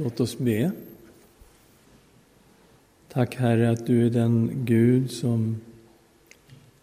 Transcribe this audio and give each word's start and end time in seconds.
Låt 0.00 0.20
oss 0.20 0.38
be. 0.38 0.72
Tack 3.08 3.34
Herre 3.34 3.70
att 3.70 3.86
du 3.86 4.06
är 4.06 4.10
den 4.10 4.50
Gud 4.64 5.10
som 5.10 5.60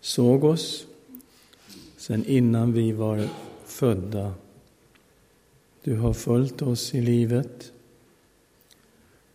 såg 0.02 0.44
oss 0.44 0.88
sen 1.98 2.26
innan 2.26 2.74
vi 2.74 2.92
var 2.92 3.28
födda. 3.66 4.34
Du 5.84 5.96
har 5.96 6.14
följt 6.14 6.62
oss 6.62 6.96
i 6.96 7.02
livet 7.02 7.72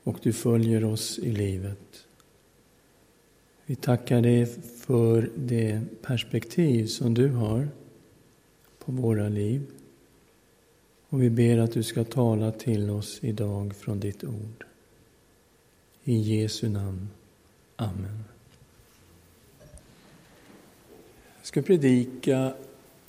och 0.03 0.19
du 0.23 0.33
följer 0.33 0.85
oss 0.85 1.19
i 1.19 1.33
livet. 1.33 2.07
Vi 3.67 3.77
tackar 3.77 4.23
dig 4.23 4.47
för 4.81 5.31
det 5.37 5.81
perspektiv 6.03 6.87
som 6.87 7.15
du 7.15 7.29
har 7.29 7.69
på 8.79 8.93
våra 8.93 9.29
liv. 9.29 9.63
Och 11.11 11.23
vi 11.23 11.31
ber 11.31 11.59
att 11.59 11.73
du 11.73 11.83
ska 11.83 12.05
tala 12.05 12.53
till 12.53 12.91
oss 12.91 13.19
idag 13.23 13.75
från 13.77 14.01
ditt 14.01 14.25
ord. 14.25 14.65
I 16.05 16.17
Jesu 16.17 16.69
namn. 16.69 17.09
Amen. 17.77 18.25
Jag 21.39 21.47
ska 21.47 21.63
predika 21.63 22.55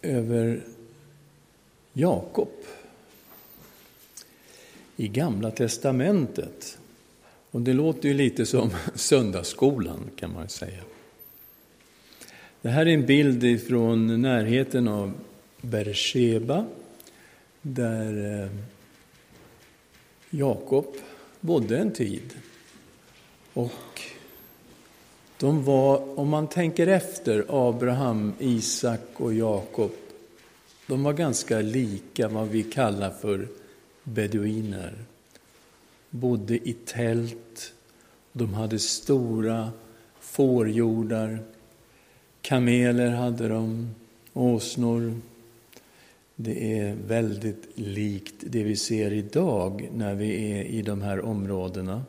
över 0.02 0.63
Jakob 1.93 2.49
i 4.95 5.07
Gamla 5.07 5.52
testamentet. 5.52 6.77
Och 7.52 7.62
det 7.62 7.73
låter 7.73 8.09
ju 8.09 8.13
lite 8.13 8.45
som 8.45 8.70
söndagsskolan 8.95 10.09
kan 10.15 10.34
man 10.34 10.49
säga. 10.49 10.84
Det 12.62 12.70
här 12.70 12.85
är 12.85 12.93
en 12.93 13.05
bild 13.05 13.62
från 13.68 14.21
närheten 14.21 14.88
av 14.88 15.13
Bersheba 15.62 16.65
där 17.61 18.43
eh, 18.43 18.49
Jakob 20.29 20.85
bodde 21.39 21.77
en 21.77 21.93
tid. 21.93 22.34
Och 23.53 24.01
de 25.37 25.63
var, 25.63 26.20
om 26.20 26.29
man 26.29 26.48
tänker 26.48 26.87
efter, 26.87 27.45
Abraham, 27.49 28.34
Isak 28.40 29.01
och 29.13 29.34
Jakob, 29.34 29.91
de 30.87 31.03
var 31.03 31.13
ganska 31.13 31.62
lika 31.62 32.27
vad 32.27 32.48
vi 32.48 32.63
kallar 32.63 33.09
för 33.09 33.48
beduiner. 34.03 34.93
Bodde 36.09 36.70
i 36.70 36.73
tält, 36.73 37.73
de 38.31 38.53
hade 38.53 38.79
stora 38.79 39.71
fårjordar, 40.20 41.40
kameler 42.41 43.09
hade 43.09 43.48
de, 43.48 43.96
åsnor, 44.34 45.21
det 46.43 46.79
är 46.79 46.95
väldigt 47.07 47.67
likt 47.75 48.35
det 48.39 48.63
vi 48.63 48.75
ser 48.75 49.13
idag 49.13 49.89
när 49.93 50.15
vi 50.15 50.51
är 50.51 50.63
i 50.63 50.81
de 50.81 51.01
här 51.01 51.25
områdena 51.25 52.03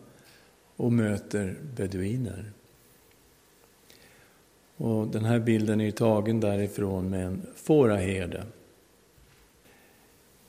och 0.76 0.92
möter 0.92 1.56
beduiner. 1.76 2.52
Och 4.76 5.06
den 5.06 5.24
här 5.24 5.38
bilden 5.38 5.80
är 5.80 5.90
tagen 5.90 6.40
därifrån 6.40 7.10
med 7.10 7.26
en 7.26 7.42
fåraherde. 7.56 8.44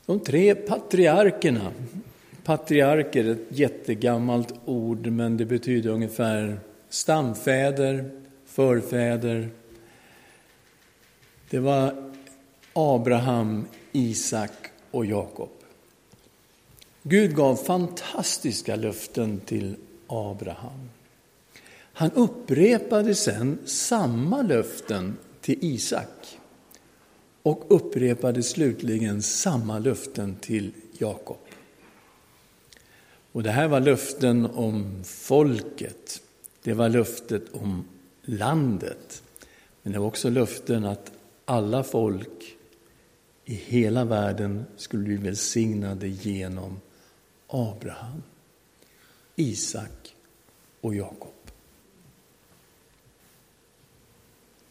De 0.06 0.20
tre 0.20 0.54
patriarkerna, 0.54 1.72
patriarker 2.44 3.24
är 3.24 3.30
ett 3.30 3.46
jättegammalt 3.48 4.54
ord 4.64 5.06
men 5.06 5.36
det 5.36 5.44
betyder 5.44 5.90
ungefär 5.90 6.58
stamfäder, 6.88 8.10
förfäder. 8.46 9.48
Det 11.50 11.58
var 11.58 12.03
Abraham, 12.74 13.66
Isak 13.92 14.52
och 14.90 15.06
Jakob. 15.06 15.50
Gud 17.02 17.36
gav 17.36 17.56
fantastiska 17.56 18.76
löften 18.76 19.40
till 19.40 19.76
Abraham. 20.06 20.90
Han 21.92 22.10
upprepade 22.12 23.14
sen 23.14 23.58
samma 23.64 24.42
löften 24.42 25.16
till 25.40 25.58
Isak 25.60 26.38
och 27.42 27.64
upprepade 27.68 28.42
slutligen 28.42 29.22
samma 29.22 29.78
löften 29.78 30.36
till 30.36 30.72
Jakob. 30.98 31.38
Och 33.32 33.42
det 33.42 33.50
här 33.50 33.68
var 33.68 33.80
löften 33.80 34.46
om 34.46 35.04
folket, 35.04 36.22
det 36.62 36.72
var 36.72 36.88
löftet 36.88 37.42
om 37.52 37.84
landet. 38.22 39.22
Men 39.82 39.92
det 39.92 39.98
var 39.98 40.06
också 40.06 40.30
löften 40.30 40.84
att 40.84 41.12
alla 41.44 41.84
folk 41.84 42.56
i 43.44 43.54
hela 43.54 44.04
världen 44.04 44.66
skulle 44.76 45.04
bli 45.04 45.16
välsignade 45.16 46.08
genom 46.08 46.80
Abraham, 47.46 48.22
Isak 49.36 50.14
och 50.80 50.94
Jakob. 50.94 51.30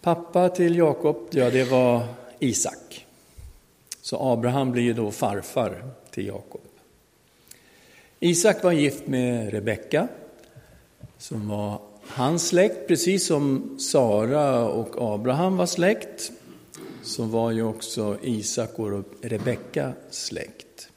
Pappa 0.02 0.50
till 0.50 0.78
Jakob, 0.78 1.18
ja 1.32 1.50
det 1.50 1.64
var 1.64 2.08
Isak. 2.40 3.06
Så 4.02 4.18
Abraham 4.20 4.72
blir 4.72 4.84
ju 4.84 4.94
då 4.94 5.12
farfar 5.12 5.92
till 6.12 6.28
Jakob. 6.28 6.62
Isak 8.20 8.64
var 8.64 8.72
gift 8.72 9.08
med 9.08 9.52
Rebecka, 9.52 10.08
som 11.18 11.48
var 11.48 11.82
hans 12.08 12.48
släkt, 12.48 12.88
precis 12.88 13.28
som 13.28 13.76
Sara 13.80 14.70
och 14.70 15.14
Abraham 15.14 15.58
var 15.58 15.66
släkt 15.66 16.32
så 17.04 17.24
var 17.24 17.52
ju 17.52 17.64
också 17.64 18.18
Isak 18.22 18.80
och 18.80 19.04
Rebecka 19.22 19.94
släkt. 20.10 20.90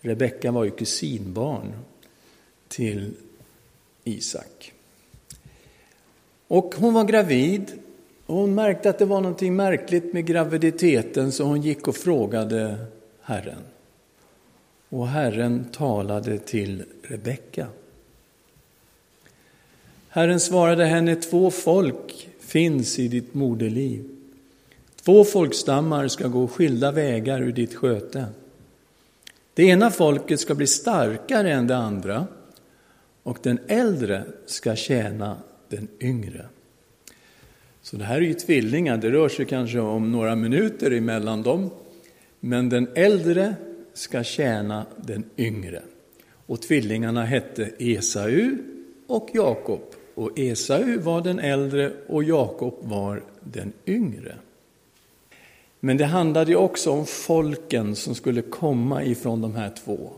Rebecka 0.00 0.52
var 0.52 0.64
ju 0.64 0.70
kusinbarn 0.70 1.72
till 2.68 3.14
Isak. 4.04 4.72
Och 6.48 6.74
hon 6.78 6.94
var 6.94 7.04
gravid 7.04 7.72
och 8.26 8.36
hon 8.36 8.54
märkte 8.54 8.90
att 8.90 8.98
det 8.98 9.04
var 9.04 9.20
något 9.20 9.40
märkligt 9.40 10.12
med 10.12 10.26
graviditeten 10.26 11.32
så 11.32 11.44
hon 11.44 11.62
gick 11.62 11.88
och 11.88 11.96
frågade 11.96 12.86
Herren. 13.20 13.62
Och 14.88 15.08
Herren 15.08 15.64
talade 15.72 16.38
till 16.38 16.84
Rebecka. 17.02 17.66
Herren 20.08 20.40
svarade 20.40 20.84
henne, 20.84 21.16
två 21.16 21.50
folk 21.50 22.28
finns 22.40 22.98
i 22.98 23.08
ditt 23.08 23.34
moderliv. 23.34 24.13
Två 25.04 25.24
folkstammar 25.24 26.08
ska 26.08 26.28
gå 26.28 26.48
skilda 26.48 26.92
vägar 26.92 27.42
ur 27.42 27.52
ditt 27.52 27.74
sköte. 27.74 28.26
Det 29.54 29.62
ena 29.62 29.90
folket 29.90 30.40
ska 30.40 30.54
bli 30.54 30.66
starkare 30.66 31.52
än 31.52 31.66
det 31.66 31.76
andra 31.76 32.26
och 33.22 33.38
den 33.42 33.58
äldre 33.66 34.24
ska 34.46 34.76
tjäna 34.76 35.36
den 35.68 35.88
yngre. 36.00 36.46
Så 37.82 37.96
det 37.96 38.04
här 38.04 38.16
är 38.16 38.20
ju 38.20 38.34
tvillingar, 38.34 38.96
det 38.96 39.10
rör 39.10 39.28
sig 39.28 39.44
kanske 39.44 39.80
om 39.80 40.12
några 40.12 40.36
minuter 40.36 40.90
emellan 40.90 41.42
dem. 41.42 41.70
Men 42.40 42.68
den 42.68 42.88
äldre 42.94 43.54
ska 43.94 44.24
tjäna 44.24 44.86
den 44.96 45.24
yngre. 45.36 45.82
Och 46.46 46.62
tvillingarna 46.62 47.24
hette 47.24 47.70
Esau 47.78 48.56
och 49.06 49.30
Jakob. 49.32 49.80
Och 50.14 50.38
Esau 50.38 51.00
var 51.00 51.20
den 51.20 51.38
äldre 51.38 51.92
och 52.06 52.24
Jakob 52.24 52.74
var 52.82 53.22
den 53.40 53.72
yngre. 53.86 54.34
Men 55.84 55.96
det 55.96 56.04
handlade 56.04 56.50
ju 56.50 56.56
också 56.56 56.90
om 56.90 57.06
folken 57.06 57.96
som 57.96 58.14
skulle 58.14 58.42
komma 58.42 59.04
ifrån 59.04 59.40
de 59.40 59.54
här 59.54 59.72
två. 59.84 60.12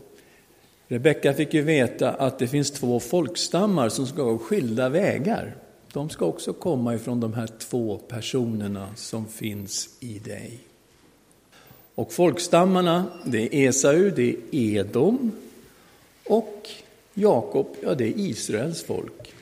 Rebecka 0.87 1.33
fick 1.33 1.53
ju 1.53 1.61
veta 1.61 2.11
att 2.11 2.39
det 2.39 2.47
finns 2.47 2.71
två 2.71 2.99
folkstammar 2.99 3.89
som 3.89 4.07
ska 4.07 4.23
gå 4.23 4.37
skilda 4.37 4.89
vägar. 4.89 5.55
De 5.93 6.09
ska 6.09 6.25
också 6.25 6.53
komma 6.53 6.95
ifrån 6.95 7.19
de 7.19 7.33
här 7.33 7.47
två 7.59 7.97
personerna 7.97 8.89
som 8.95 9.25
finns 9.25 9.89
i 9.99 10.19
dig. 10.19 10.59
Och 11.95 12.13
folkstammarna, 12.13 13.05
det 13.25 13.55
är 13.55 13.69
Esau, 13.69 14.09
det 14.09 14.29
är 14.29 14.35
Edom 14.51 15.31
och 16.25 16.69
Jakob, 17.13 17.67
ja 17.83 17.95
det 17.95 18.05
är 18.05 18.19
Israels 18.19 18.83
folk. 18.83 19.33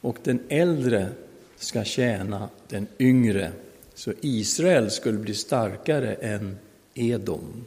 Och 0.00 0.16
den 0.22 0.40
äldre 0.48 1.08
ska 1.56 1.84
tjäna 1.84 2.48
den 2.68 2.86
yngre 2.98 3.52
så 3.94 4.12
Israel 4.20 4.90
skulle 4.90 5.18
bli 5.18 5.34
starkare 5.34 6.14
än 6.14 6.58
Edom. 6.94 7.64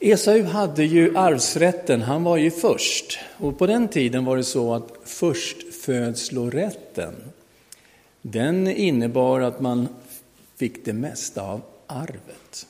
Esau 0.00 0.42
hade 0.42 0.84
ju 0.84 1.16
arvsrätten, 1.16 2.02
han 2.02 2.24
var 2.24 2.36
ju 2.36 2.50
först. 2.50 3.18
Och 3.36 3.58
på 3.58 3.66
den 3.66 3.88
tiden 3.88 4.24
var 4.24 4.36
det 4.36 4.44
så 4.44 4.74
att 4.74 4.92
förstfödslorätten, 5.04 7.14
den 8.22 8.66
innebar 8.66 9.40
att 9.40 9.60
man 9.60 9.88
fick 10.56 10.84
det 10.84 10.92
mesta 10.92 11.42
av 11.42 11.62
arvet. 11.86 12.66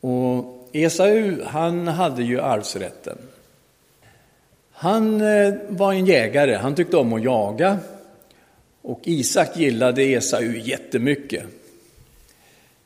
Och 0.00 0.68
Esau, 0.72 1.42
han 1.44 1.88
hade 1.88 2.22
ju 2.22 2.40
arvsrätten. 2.40 3.18
Han 4.72 5.20
eh, 5.20 5.54
var 5.68 5.92
en 5.92 6.06
jägare, 6.06 6.54
han 6.54 6.74
tyckte 6.74 6.96
om 6.96 7.12
att 7.12 7.22
jaga. 7.22 7.78
Och 8.82 9.00
Isak 9.04 9.56
gillade 9.56 10.02
Esau 10.02 10.42
jättemycket. 10.42 11.44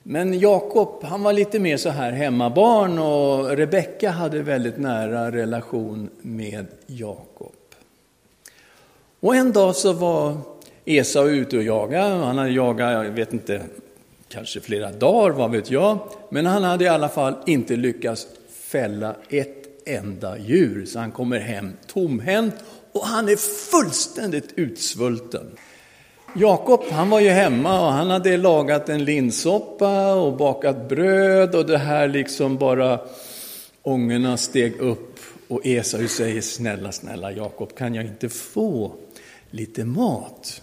Men 0.02 0.38
Jakob, 0.38 1.04
han 1.04 1.22
var 1.22 1.32
lite 1.32 1.58
mer 1.58 1.76
så 1.76 1.88
här 1.88 2.12
hemmabarn 2.12 2.98
och 2.98 3.56
Rebecka 3.56 4.10
hade 4.10 4.42
väldigt 4.42 4.78
nära 4.78 5.32
relation 5.32 6.10
med 6.22 6.66
Jakob. 6.86 7.52
Och 9.20 9.36
en 9.36 9.52
dag 9.52 9.76
så 9.76 9.92
var 9.92 10.36
Esau 10.84 11.28
ute 11.28 11.56
och 11.56 11.62
jagade. 11.62 12.14
Han 12.14 12.38
hade 12.38 12.50
jagat, 12.50 12.92
jag 12.92 13.10
vet 13.10 13.32
inte, 13.32 13.62
kanske 14.28 14.60
flera 14.60 14.92
dagar, 14.92 15.30
vad 15.30 15.50
vet 15.50 15.70
jag. 15.70 15.98
Men 16.30 16.46
han 16.46 16.64
hade 16.64 16.84
i 16.84 16.88
alla 16.88 17.08
fall 17.08 17.34
inte 17.46 17.76
lyckats 17.76 18.26
fälla 18.52 19.14
ett 19.28 19.88
enda 19.88 20.38
djur. 20.38 20.86
Så 20.86 20.98
han 20.98 21.12
kommer 21.12 21.38
hem 21.38 21.72
tomhänt 21.86 22.54
och 22.92 23.06
han 23.06 23.28
är 23.28 23.36
fullständigt 23.36 24.52
utsvulten. 24.56 25.46
Jakob, 26.34 26.80
han 26.90 27.10
var 27.10 27.20
ju 27.20 27.28
hemma 27.28 27.86
och 27.86 27.92
han 27.92 28.10
hade 28.10 28.36
lagat 28.36 28.88
en 28.88 29.04
linssoppa 29.04 30.14
och 30.14 30.36
bakat 30.36 30.88
bröd 30.88 31.54
och 31.54 31.66
det 31.66 31.78
här 31.78 32.08
liksom 32.08 32.56
bara 32.56 33.00
ångorna 33.82 34.36
steg 34.36 34.80
upp 34.80 35.18
och 35.48 35.66
Esau 35.66 36.08
säger 36.08 36.40
snälla, 36.40 36.92
snälla 36.92 37.32
Jakob, 37.32 37.76
kan 37.76 37.94
jag 37.94 38.04
inte 38.04 38.28
få 38.28 38.92
lite 39.50 39.84
mat? 39.84 40.62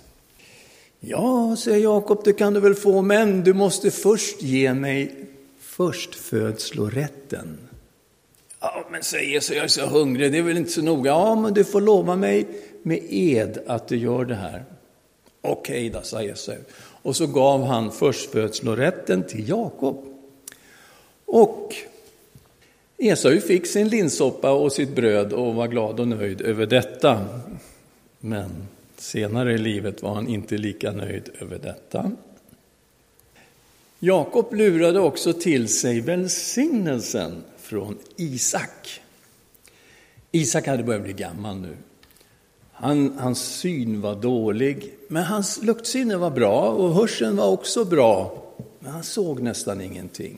Ja, 0.99 1.55
säger 1.59 1.79
Jakob, 1.79 2.21
det 2.23 2.33
kan 2.33 2.53
du 2.53 2.59
väl 2.59 2.75
få, 2.75 3.01
men 3.01 3.43
du 3.43 3.53
måste 3.53 3.91
först 3.91 4.41
ge 4.41 4.73
mig 4.73 5.15
förstfödslorätten. 5.59 7.57
Ja, 8.59 8.85
men 8.91 9.03
säger 9.03 9.37
Esau, 9.37 9.55
jag 9.55 9.63
är 9.63 9.67
så 9.67 9.85
hungrig, 9.85 10.31
det 10.31 10.37
är 10.37 10.41
väl 10.41 10.57
inte 10.57 10.71
så 10.71 10.81
noga. 10.81 11.11
Ja, 11.11 11.35
men 11.35 11.53
du 11.53 11.63
får 11.63 11.81
lova 11.81 12.15
mig 12.15 12.47
med 12.83 12.99
ed 13.09 13.57
att 13.67 13.87
du 13.87 13.97
gör 13.97 14.25
det 14.25 14.35
här. 14.35 14.63
Okej 15.41 15.89
då, 15.89 16.01
sa 16.01 16.23
Esau. 16.23 16.57
Och 17.01 17.15
så 17.15 17.27
gav 17.27 17.63
han 17.63 17.91
förstfödslorätten 17.91 19.23
till 19.23 19.49
Jakob. 19.49 20.05
Och 21.25 21.75
Esau 22.97 23.39
fick 23.39 23.67
sin 23.67 23.87
linssoppa 23.87 24.51
och 24.51 24.71
sitt 24.71 24.95
bröd 24.95 25.33
och 25.33 25.55
var 25.55 25.67
glad 25.67 25.99
och 25.99 26.07
nöjd 26.07 26.41
över 26.41 26.65
detta. 26.65 27.25
Men 28.19 28.67
senare 28.97 29.53
i 29.53 29.57
livet 29.57 30.01
var 30.01 30.15
han 30.15 30.27
inte 30.27 30.57
lika 30.57 30.91
nöjd 30.91 31.29
över 31.39 31.59
detta. 31.59 32.11
Jakob 33.99 34.53
lurade 34.53 34.99
också 34.99 35.33
till 35.33 35.67
sig 35.67 36.01
välsignelsen 36.01 37.43
från 37.57 37.97
Isak. 38.15 39.01
Isak 40.31 40.67
hade 40.67 40.83
börjat 40.83 41.03
bli 41.03 41.13
gammal 41.13 41.57
nu. 41.57 41.77
Han, 42.81 43.13
hans 43.17 43.39
syn 43.39 44.01
var 44.01 44.15
dålig, 44.15 44.93
men 45.07 45.23
hans 45.23 45.63
luktsinne 45.63 46.17
var 46.17 46.31
bra 46.31 46.69
och 46.69 46.93
hörseln 46.93 47.35
var 47.35 47.47
också 47.47 47.85
bra. 47.85 48.43
Men 48.79 48.91
han 48.91 49.03
såg 49.03 49.41
nästan 49.41 49.81
ingenting. 49.81 50.37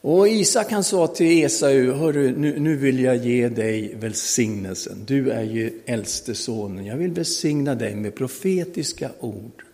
Och 0.00 0.28
Isak 0.28 0.72
han 0.72 0.84
sa 0.84 1.06
till 1.06 1.44
Esau, 1.44 1.92
hörru, 1.92 2.36
nu, 2.36 2.58
nu 2.58 2.76
vill 2.76 3.00
jag 3.00 3.16
ge 3.16 3.48
dig 3.48 3.94
välsignelsen. 4.00 5.02
Du 5.06 5.30
är 5.30 5.42
ju 5.42 5.80
äldste 5.86 6.34
sonen. 6.34 6.86
Jag 6.86 6.96
vill 6.96 7.12
välsigna 7.12 7.74
dig 7.74 7.94
med 7.94 8.14
profetiska 8.14 9.10
ord. 9.20 9.64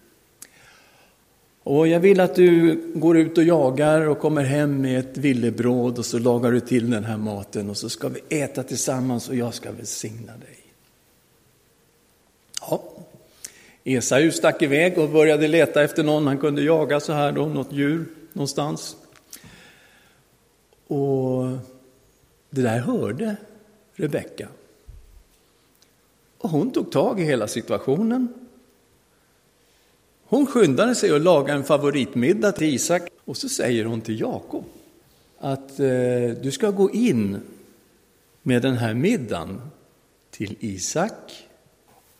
Och 1.62 1.88
jag 1.88 2.00
vill 2.00 2.20
att 2.20 2.34
du 2.34 2.80
går 2.94 3.18
ut 3.18 3.38
och 3.38 3.44
jagar 3.44 4.00
och 4.00 4.18
kommer 4.18 4.44
hem 4.44 4.80
med 4.80 4.98
ett 4.98 5.16
villebråd 5.16 5.98
och 5.98 6.06
så 6.06 6.18
lagar 6.18 6.52
du 6.52 6.60
till 6.60 6.90
den 6.90 7.04
här 7.04 7.16
maten 7.16 7.70
och 7.70 7.76
så 7.76 7.88
ska 7.88 8.08
vi 8.08 8.40
äta 8.40 8.62
tillsammans 8.62 9.28
och 9.28 9.36
jag 9.36 9.54
ska 9.54 9.72
välsigna 9.72 10.32
dig. 10.32 10.62
Ja. 12.70 12.82
Esau 13.85 14.31
stack 14.31 14.62
iväg 14.62 14.99
och 14.99 15.11
började 15.11 15.49
leta 15.49 15.82
efter 15.82 16.03
någon 16.03 16.26
han 16.26 16.38
kunde 16.38 16.62
jaga 16.62 17.00
så 17.00 17.12
här 17.12 17.32
då, 17.32 17.47
något 17.47 17.73
djur 17.73 18.06
någonstans. 18.32 18.97
Och 20.87 21.43
det 22.50 22.62
där 22.62 22.79
hörde 22.79 23.37
Rebecka. 23.94 24.49
Och 26.38 26.50
hon 26.50 26.70
tog 26.70 26.93
tag 26.93 27.20
i 27.20 27.25
hela 27.25 27.49
situationen. 27.49 28.29
Hon 30.25 30.47
skyndade 30.47 30.94
sig 30.94 31.11
att 31.11 31.23
laga 31.23 31.55
en 31.55 31.64
favoritmiddag 31.64 32.53
till 32.53 32.75
Isak 32.75 33.03
och 33.25 33.37
så 33.37 33.49
säger 33.49 33.85
hon 33.85 34.00
till 34.00 34.20
Jakob 34.20 34.64
att 35.38 35.81
eh, 35.81 35.87
du 36.43 36.50
ska 36.53 36.70
gå 36.70 36.91
in 36.91 37.41
med 38.43 38.62
den 38.62 38.76
här 38.76 38.94
middagen 38.94 39.61
till 40.31 40.56
Isak 40.61 41.47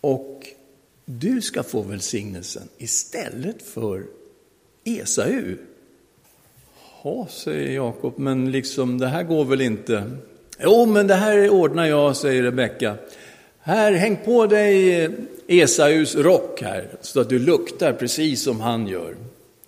och 0.03 0.47
du 1.05 1.41
ska 1.41 1.63
få 1.63 1.83
välsignelsen 1.83 2.69
istället 2.79 3.63
för 3.63 4.05
Esau. 4.85 5.57
Ja, 7.05 7.27
säger 7.31 7.75
Jakob, 7.75 8.19
men 8.19 8.51
liksom 8.51 8.99
det 8.99 9.07
här 9.07 9.23
går 9.23 9.45
väl 9.45 9.61
inte? 9.61 10.11
Jo, 10.61 10.87
men 10.87 11.07
det 11.07 11.15
här 11.15 11.51
ordnar 11.51 11.87
jag, 11.87 12.17
säger 12.17 12.43
Rebecka. 12.43 12.97
Här, 13.59 13.93
häng 13.93 14.19
på 14.25 14.47
dig 14.47 15.09
Esaus 15.47 16.15
rock 16.17 16.63
här, 16.63 16.89
så 17.01 17.21
att 17.21 17.29
du 17.29 17.39
luktar 17.39 17.93
precis 17.93 18.43
som 18.43 18.61
han 18.61 18.87
gör. 18.87 19.17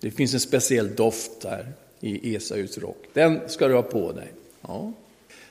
Det 0.00 0.10
finns 0.10 0.34
en 0.34 0.40
speciell 0.40 0.94
doft 0.94 1.44
här 1.44 1.66
i 2.00 2.37
Esaus 2.37 2.78
rock. 2.78 3.04
Den 3.12 3.40
ska 3.46 3.69
du 3.69 3.75
ha 3.75 3.82
på 3.82 4.12
dig. 4.12 4.32
Ja. 4.60 4.92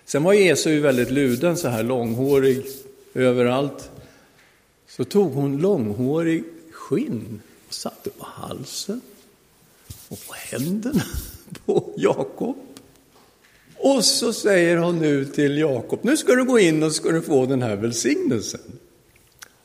Sen 0.06 0.24
var 0.24 0.34
Esau 0.34 0.80
väldigt 0.80 1.12
luden, 1.12 1.58
så 1.58 1.68
här 1.68 1.84
långhårig 1.84 2.66
överallt. 3.14 3.90
Så 4.98 5.04
tog 5.04 5.34
hon 5.34 5.62
långhårig 5.62 6.44
skinn 6.72 7.42
och 7.68 7.74
satte 7.74 8.10
på 8.10 8.26
halsen 8.26 9.02
och 10.10 10.20
på 10.28 10.34
händerna 10.34 11.04
på 11.66 11.94
Jakob. 11.98 12.56
Och 13.78 14.06
så 14.06 14.34
säger 14.34 14.78
hon 14.78 15.00
nu 15.00 15.26
till 15.26 15.58
Jakob, 15.58 16.00
nu 16.02 16.18
ska 16.18 16.36
du 16.36 16.46
gå 16.46 16.60
in 16.60 16.84
och 16.84 16.92
ska 16.92 17.12
du 17.12 17.22
få 17.22 17.46
den 17.46 17.62
här 17.62 17.76
välsignelsen. 17.76 18.80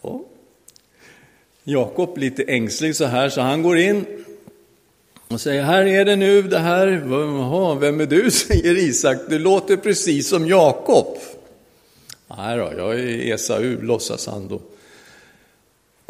Ja. 0.03 0.25
Jakob 1.65 2.19
lite 2.19 2.43
ängslig 2.43 2.97
så 2.97 3.05
här, 3.05 3.29
så 3.29 3.41
han 3.41 3.63
går 3.63 3.79
in 3.79 4.07
och 5.29 5.41
säger, 5.41 5.63
här 5.63 5.87
är 5.87 6.05
det 6.05 6.17
nu 6.17 6.43
det 6.43 6.59
här. 6.59 6.87
Jaha, 7.11 7.75
vem 7.75 8.01
är 8.01 8.07
du? 8.07 8.31
säger 8.49 8.79
Isak, 8.79 9.19
du 9.29 9.39
låter 9.39 9.77
precis 9.77 10.29
som 10.29 10.47
Jakob. 10.47 11.19
Nej 12.37 12.59
då, 12.59 12.73
jag 12.77 13.01
är 13.01 13.35
Esau, 13.35 13.83
låtsas 13.83 14.27
han 14.27 14.49
då. 14.49 14.61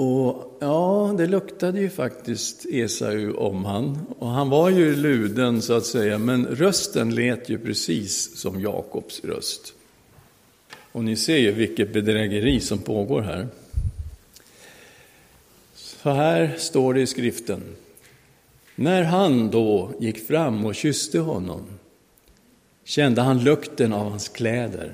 Och 0.01 0.57
ja, 0.61 1.15
det 1.19 1.27
luktade 1.27 1.81
ju 1.81 1.91
faktiskt 1.91 2.67
Esau 2.67 3.33
om 3.33 3.65
han. 3.65 3.99
Och 4.19 4.29
han 4.29 4.51
var 4.51 4.71
ju 4.71 4.97
luden 4.97 5.63
så 5.63 5.73
att 5.73 5.87
säga, 5.87 6.19
men 6.19 6.47
rösten 6.47 7.15
lät 7.15 7.49
ju 7.49 7.59
precis 7.59 8.37
som 8.37 8.61
Jakobs 8.61 9.25
röst. 9.25 9.75
Och 10.93 11.05
ni 11.05 11.17
ser 11.17 11.37
ju 11.37 11.53
vilket 11.53 11.93
bedrägeri 11.93 12.61
som 12.61 12.79
pågår 12.79 13.23
här. 13.23 13.49
Så 15.75 16.11
här 16.11 16.55
står 16.59 16.95
det 16.95 17.01
i 17.01 17.07
skriften. 17.07 17.63
När 18.75 19.03
han 19.03 19.51
då 19.51 19.93
gick 20.01 20.27
fram 20.27 20.67
och 20.67 20.75
kysste 20.75 21.19
honom 21.19 21.63
kände 22.85 23.23
han 23.23 23.45
lukten 23.45 23.93
av 23.93 24.11
hans 24.11 24.29
kläder. 24.29 24.93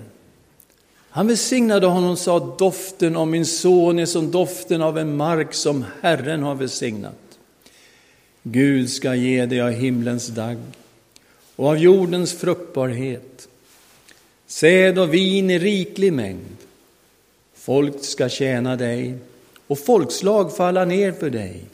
Han 1.15 1.27
välsignade 1.27 1.87
honom 1.87 2.11
och 2.11 2.19
sa, 2.19 2.57
doften 2.59 3.17
av 3.17 3.27
min 3.29 3.47
son 3.47 3.99
är 3.99 4.07
som 4.07 4.31
doften 4.31 4.83
av 4.83 4.99
en 4.99 5.17
mark 5.17 5.55
som 5.55 5.85
Herren 6.01 6.43
har 6.43 6.55
välsignat. 6.55 7.39
Gud 8.43 8.91
ska 8.91 9.15
ge 9.15 9.47
dig 9.47 9.61
av 9.61 9.71
himlens 9.71 10.27
dagg 10.27 10.59
och 11.57 11.69
av 11.69 11.79
jordens 11.79 12.33
fruktbarhet, 12.33 13.49
säd 14.47 14.99
och 14.99 15.15
vin 15.15 15.51
i 15.51 15.59
riklig 15.59 16.13
mängd. 16.13 16.57
Folk 17.55 18.05
ska 18.05 18.29
tjäna 18.29 18.77
dig 18.77 19.15
och 19.67 19.79
folkslag 19.79 20.57
falla 20.57 20.85
ner 20.85 21.13
för 21.13 21.31
dig. 21.31 21.65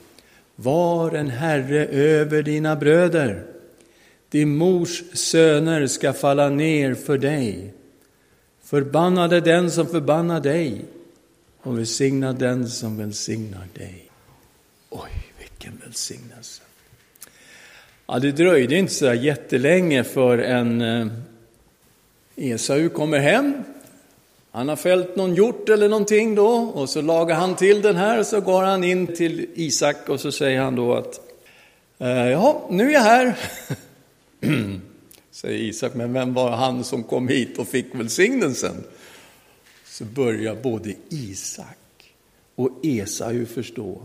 Var 0.56 1.10
en 1.10 1.30
herre 1.30 1.86
över 1.86 2.42
dina 2.42 2.76
bröder. 2.76 3.46
Din 4.30 4.56
mors 4.56 5.02
söner 5.12 5.86
ska 5.86 6.12
falla 6.12 6.48
ner 6.48 6.94
för 6.94 7.18
dig. 7.18 7.72
Förbannade 8.70 9.40
den 9.40 9.70
som 9.70 9.86
förbannar 9.86 10.40
dig 10.40 10.84
och 11.62 11.78
välsigna 11.78 12.32
den 12.32 12.68
som 12.68 12.98
välsignar 12.98 13.68
dig. 13.74 14.10
Oj, 14.90 15.10
vilken 15.38 15.80
välsignelse. 15.84 16.62
Ja, 18.06 18.18
det 18.18 18.32
dröjde 18.32 18.76
inte 18.76 18.94
så 18.94 19.14
jättelänge 19.14 20.04
för 20.04 20.38
en 20.38 20.80
eh, 20.80 21.06
Esau 22.36 22.88
kommer 22.88 23.18
hem. 23.18 23.54
Han 24.50 24.68
har 24.68 24.76
fällt 24.76 25.16
någon 25.16 25.34
hjort 25.34 25.68
eller 25.68 25.88
någonting 25.88 26.34
då 26.34 26.48
och 26.52 26.88
så 26.88 27.00
lagar 27.00 27.36
han 27.36 27.56
till 27.56 27.82
den 27.82 27.96
här 27.96 28.18
och 28.18 28.26
så 28.26 28.40
går 28.40 28.62
han 28.62 28.84
in 28.84 29.06
till 29.06 29.46
Isak 29.54 30.08
och 30.08 30.20
så 30.20 30.32
säger 30.32 30.60
han 30.60 30.74
då 30.74 30.94
att 30.94 31.20
eh, 31.98 32.28
ja, 32.28 32.66
nu 32.70 32.88
är 32.88 32.92
jag 32.92 33.00
här. 33.00 33.38
säger 35.30 35.58
Isak, 35.58 35.94
men 35.94 36.12
vem 36.12 36.34
var 36.34 36.50
han 36.50 36.84
som 36.84 37.04
kom 37.04 37.28
hit 37.28 37.58
och 37.58 37.68
fick 37.68 37.94
välsignelsen? 37.94 38.84
Så 39.86 40.04
börjar 40.04 40.54
både 40.54 40.94
Isak 41.08 42.14
och 42.54 42.70
Esau 42.82 43.46
förstå 43.46 44.02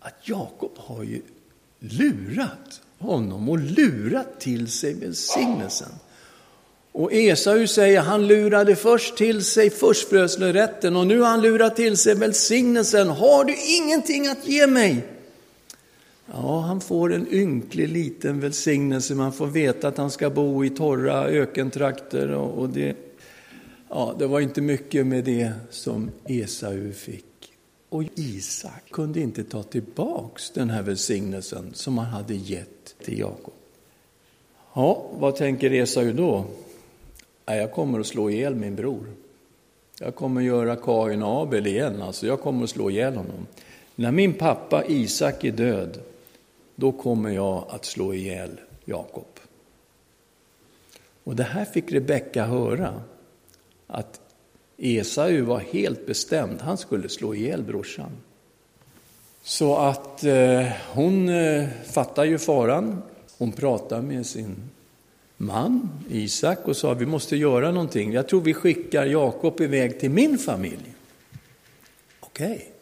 att 0.00 0.14
Jakob 0.28 0.72
har 0.76 1.02
ju 1.02 1.22
lurat 1.78 2.80
honom 2.98 3.48
och 3.48 3.58
lurat 3.58 4.40
till 4.40 4.70
sig 4.70 4.94
välsignelsen. 4.94 5.88
Och 6.92 7.12
Esau 7.12 7.66
säger, 7.66 8.00
han 8.00 8.26
lurade 8.26 8.76
först 8.76 9.16
till 9.16 9.44
sig 9.44 9.70
förstfödslorätten 9.70 10.96
och 10.96 11.06
nu 11.06 11.20
har 11.20 11.28
han 11.28 11.42
lurat 11.42 11.76
till 11.76 11.96
sig 11.96 12.14
välsignelsen. 12.14 13.08
Har 13.08 13.44
du 13.44 13.54
ingenting 13.56 14.28
att 14.28 14.48
ge 14.48 14.66
mig? 14.66 15.15
Ja, 16.32 16.60
han 16.60 16.80
får 16.80 17.12
en 17.12 17.26
ynklig 17.34 17.88
liten 17.88 18.40
välsignelse. 18.40 19.14
Man 19.14 19.32
får 19.32 19.46
veta 19.46 19.88
att 19.88 19.96
han 19.96 20.10
ska 20.10 20.30
bo 20.30 20.64
i 20.64 20.70
torra 20.70 21.24
ökentrakter 21.24 22.28
och, 22.28 22.58
och 22.58 22.68
det, 22.68 22.96
ja, 23.88 24.14
det 24.18 24.26
var 24.26 24.40
inte 24.40 24.60
mycket 24.60 25.06
med 25.06 25.24
det 25.24 25.52
som 25.70 26.10
Esau 26.24 26.92
fick. 26.92 27.24
Och 27.88 28.02
Isak 28.14 28.90
kunde 28.90 29.20
inte 29.20 29.44
ta 29.44 29.62
tillbaks 29.62 30.50
den 30.50 30.70
här 30.70 30.82
välsignelsen 30.82 31.70
som 31.74 31.98
han 31.98 32.06
hade 32.06 32.34
gett 32.34 32.94
till 33.04 33.18
Jakob. 33.18 33.54
Ja, 34.74 35.06
vad 35.18 35.36
tänker 35.36 35.72
Esau 35.72 36.12
då? 36.12 36.44
jag 37.44 37.72
kommer 37.72 38.00
att 38.00 38.06
slå 38.06 38.30
ihjäl 38.30 38.54
min 38.54 38.74
bror. 38.74 39.06
Jag 40.00 40.14
kommer 40.14 40.40
att 40.40 40.46
göra 40.46 40.76
Kain 40.76 41.22
och 41.22 41.42
Abel 41.42 41.66
igen, 41.66 42.02
alltså 42.02 42.26
jag 42.26 42.40
kommer 42.40 42.64
att 42.64 42.70
slå 42.70 42.90
ihjäl 42.90 43.16
honom. 43.16 43.46
När 43.94 44.12
min 44.12 44.32
pappa 44.32 44.84
Isak 44.86 45.44
är 45.44 45.52
död, 45.52 45.98
då 46.76 46.92
kommer 46.92 47.30
jag 47.30 47.64
att 47.68 47.84
slå 47.84 48.14
ihjäl 48.14 48.60
Jakob. 48.84 49.26
Och 51.24 51.36
det 51.36 51.42
här 51.42 51.64
fick 51.64 51.92
Rebecka 51.92 52.44
höra, 52.44 53.02
att 53.86 54.20
Esau 54.76 55.42
var 55.42 55.58
helt 55.58 56.06
bestämd, 56.06 56.60
han 56.60 56.78
skulle 56.78 57.08
slå 57.08 57.34
ihjäl 57.34 57.62
brorsan. 57.62 58.10
Så 59.42 59.76
att 59.76 60.24
eh, 60.24 60.66
hon 60.92 61.28
eh, 61.28 61.68
fattar 61.92 62.24
ju 62.24 62.38
faran, 62.38 63.02
hon 63.38 63.52
pratar 63.52 64.02
med 64.02 64.26
sin 64.26 64.56
man, 65.36 65.90
Isak, 66.10 66.68
och 66.68 66.76
sa 66.76 66.94
vi 66.94 67.06
måste 67.06 67.36
göra 67.36 67.70
någonting. 67.70 68.12
Jag 68.12 68.28
tror 68.28 68.40
vi 68.40 68.54
skickar 68.54 69.06
Jakob 69.06 69.60
iväg 69.60 70.00
till 70.00 70.10
min 70.10 70.38
familj. 70.38 70.94
Okej. 72.20 72.54
Okay. 72.54 72.75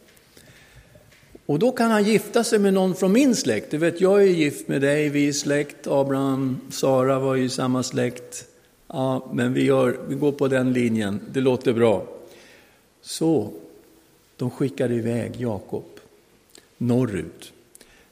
Och 1.45 1.59
då 1.59 1.71
kan 1.71 1.91
han 1.91 2.03
gifta 2.03 2.43
sig 2.43 2.59
med 2.59 2.73
någon 2.73 2.95
från 2.95 3.11
min 3.11 3.35
släkt. 3.35 3.71
Du 3.71 3.77
vet, 3.77 4.01
jag 4.01 4.21
är 4.21 4.27
gift 4.27 4.67
med 4.67 4.81
dig, 4.81 5.09
vi 5.09 5.27
är 5.27 5.33
släkt. 5.33 5.87
Abraham, 5.87 6.59
Sara 6.71 7.19
var 7.19 7.35
ju 7.35 7.49
samma 7.49 7.83
släkt. 7.83 8.45
Ja, 8.87 9.29
men 9.33 9.53
vi, 9.53 9.63
gör, 9.63 9.99
vi 10.07 10.15
går 10.15 10.31
på 10.31 10.47
den 10.47 10.73
linjen, 10.73 11.19
det 11.31 11.41
låter 11.41 11.73
bra. 11.73 12.07
Så 13.01 13.51
de 14.37 14.51
skickade 14.51 14.93
iväg 14.93 15.35
Jakob 15.37 15.85
norrut. 16.77 17.53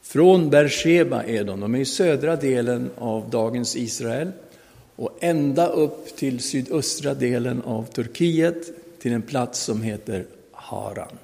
Från 0.02 0.50
Beersheba 0.50 1.24
är 1.24 1.44
de, 1.44 1.60
de 1.60 1.76
är 1.76 1.80
i 1.80 1.86
södra 1.86 2.36
delen 2.36 2.90
av 2.98 3.30
dagens 3.30 3.76
Israel 3.76 4.32
och 4.96 5.18
ända 5.20 5.68
upp 5.68 6.16
till 6.16 6.40
sydöstra 6.40 7.14
delen 7.14 7.62
av 7.62 7.84
Turkiet 7.84 8.72
till 9.00 9.14
en 9.14 9.22
plats 9.22 9.60
som 9.60 9.82
heter 9.82 10.26
Haran. 10.52 11.18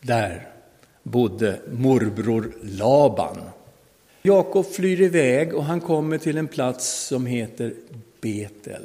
Där 0.00 0.51
bodde 1.02 1.60
morbror 1.72 2.52
Laban. 2.62 3.36
Jakob 4.22 4.66
flyr 4.66 5.00
iväg 5.00 5.54
och 5.54 5.64
han 5.64 5.80
kommer 5.80 6.18
till 6.18 6.38
en 6.38 6.48
plats 6.48 7.06
som 7.06 7.26
heter 7.26 7.74
Betel. 8.20 8.82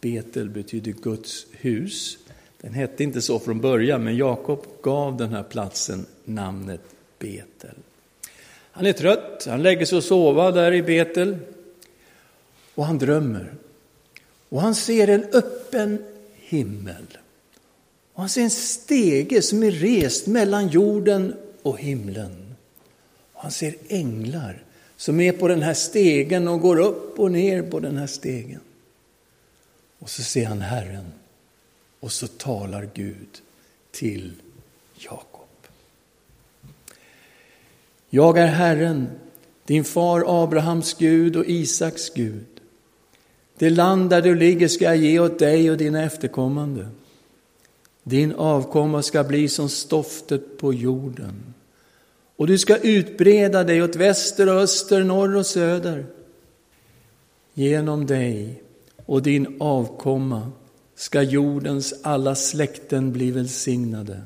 Betel 0.00 0.48
betyder 0.48 0.92
Guds 0.92 1.46
hus. 1.52 2.18
Den 2.60 2.74
hette 2.74 3.04
inte 3.04 3.22
så 3.22 3.38
från 3.38 3.60
början, 3.60 4.04
men 4.04 4.16
Jakob 4.16 4.66
gav 4.82 5.16
den 5.16 5.32
här 5.32 5.42
platsen 5.42 6.06
namnet 6.24 6.80
Betel. 7.18 7.74
Han 8.70 8.86
är 8.86 8.92
trött, 8.92 9.46
han 9.48 9.62
lägger 9.62 9.86
sig 9.86 9.98
och 9.98 10.04
sova 10.04 10.50
där 10.50 10.72
i 10.72 10.82
Betel 10.82 11.36
och 12.74 12.84
han 12.84 12.98
drömmer. 12.98 13.54
Och 14.48 14.60
han 14.60 14.74
ser 14.74 15.08
en 15.08 15.24
öppen 15.24 16.04
himmel. 16.34 17.18
Och 18.12 18.20
han 18.20 18.28
ser 18.28 18.42
en 18.42 18.50
stege 18.50 19.42
som 19.42 19.62
är 19.62 19.70
rest 19.70 20.26
mellan 20.26 20.68
jorden 20.68 21.34
och 21.66 21.78
himlen. 21.78 22.54
Och 23.32 23.42
han 23.42 23.50
ser 23.50 23.74
änglar 23.88 24.62
som 24.96 25.20
är 25.20 25.32
på 25.32 25.48
den 25.48 25.62
här 25.62 25.74
stegen 25.74 26.48
och 26.48 26.60
går 26.60 26.78
upp 26.78 27.18
och 27.18 27.32
ner 27.32 27.62
på 27.62 27.80
den 27.80 27.96
här 27.96 28.06
stegen. 28.06 28.60
Och 29.98 30.10
så 30.10 30.22
ser 30.22 30.46
han 30.46 30.60
Herren 30.60 31.12
och 32.00 32.12
så 32.12 32.26
talar 32.26 32.90
Gud 32.94 33.42
till 33.90 34.32
Jakob. 34.94 35.48
Jag 38.10 38.38
är 38.38 38.46
Herren, 38.46 39.08
din 39.64 39.84
far 39.84 40.42
Abrahams 40.44 40.94
Gud 40.94 41.36
och 41.36 41.46
Isaks 41.46 42.10
Gud. 42.10 42.46
Det 43.58 43.70
land 43.70 44.10
där 44.10 44.22
du 44.22 44.34
ligger 44.34 44.68
ska 44.68 44.84
jag 44.84 44.96
ge 44.96 45.20
åt 45.20 45.38
dig 45.38 45.70
och 45.70 45.76
dina 45.76 46.02
efterkommande. 46.02 46.88
Din 48.02 48.32
avkomma 48.34 49.02
ska 49.02 49.24
bli 49.24 49.48
som 49.48 49.68
stoftet 49.68 50.58
på 50.58 50.74
jorden. 50.74 51.54
Och 52.36 52.46
du 52.46 52.58
ska 52.58 52.76
utbreda 52.76 53.64
dig 53.64 53.82
åt 53.82 53.96
väster 53.96 54.48
och 54.48 54.60
öster, 54.60 55.04
norr 55.04 55.36
och 55.36 55.46
söder. 55.46 56.06
Genom 57.54 58.06
dig 58.06 58.62
och 59.06 59.22
din 59.22 59.56
avkomma 59.60 60.52
ska 60.94 61.22
jordens 61.22 61.94
alla 62.02 62.34
släkten 62.34 63.12
bli 63.12 63.30
välsignade. 63.30 64.20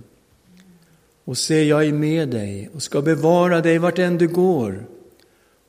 Och 1.24 1.38
se, 1.38 1.64
jag 1.64 1.86
är 1.86 1.92
med 1.92 2.28
dig 2.28 2.70
och 2.74 2.82
ska 2.82 3.02
bevara 3.02 3.60
dig 3.60 3.78
vart 3.78 3.98
än 3.98 4.18
du 4.18 4.28
går. 4.28 4.86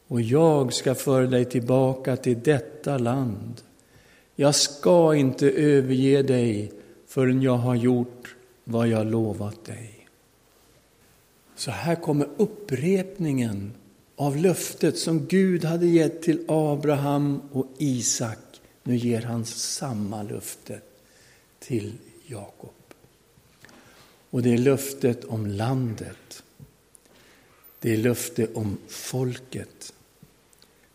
Och 0.08 0.22
jag 0.22 0.74
ska 0.74 0.96
föra 0.96 1.28
dig 1.28 1.46
tillbaka 1.46 2.16
till 2.16 2.40
detta 2.44 2.98
land. 2.98 3.62
Jag 4.36 4.56
ska 4.56 5.16
inte 5.16 5.52
överge 5.52 6.22
dig 6.22 6.72
förrän 7.08 7.42
jag 7.42 7.58
har 7.58 7.76
gjort 7.76 8.36
vad 8.64 8.88
jag 8.88 9.12
lovat 9.12 9.66
dig. 9.66 10.01
Så 11.62 11.72
här 11.72 11.96
kommer 11.96 12.28
upprepningen 12.38 13.74
av 14.16 14.38
löftet 14.38 14.98
som 14.98 15.26
Gud 15.28 15.66
hade 15.66 15.88
gett 15.88 16.22
till 16.22 16.46
Abraham 16.48 17.42
och 17.52 17.68
Isak. 17.78 18.38
Nu 18.84 18.98
ger 18.98 19.22
han 19.22 19.46
samma 19.46 20.24
löfte 20.24 20.80
till 21.60 21.94
Jakob. 22.28 22.74
Och 24.30 24.42
det 24.42 24.54
är 24.54 24.58
löftet 24.58 25.26
om 25.26 25.48
landet. 25.48 26.44
Det 27.80 27.94
är 27.94 27.98
löftet 27.98 28.56
om 28.56 28.78
folket. 28.88 29.94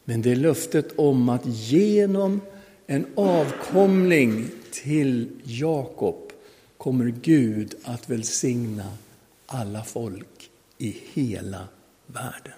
Men 0.04 0.23
det 0.23 0.30
är 0.30 0.37
löftet 0.37 0.99
om 0.99 1.28
att 1.28 1.46
genom 1.46 2.40
en 2.87 3.06
avkomling 3.14 4.49
till 4.73 5.28
Jakob 5.44 6.32
kommer 6.76 7.14
Gud 7.23 7.75
att 7.82 8.11
välsigna 8.11 8.92
alla 9.46 9.85
folk 9.85 10.36
i 10.78 10.97
hela 11.12 11.68
världen. 12.06 12.52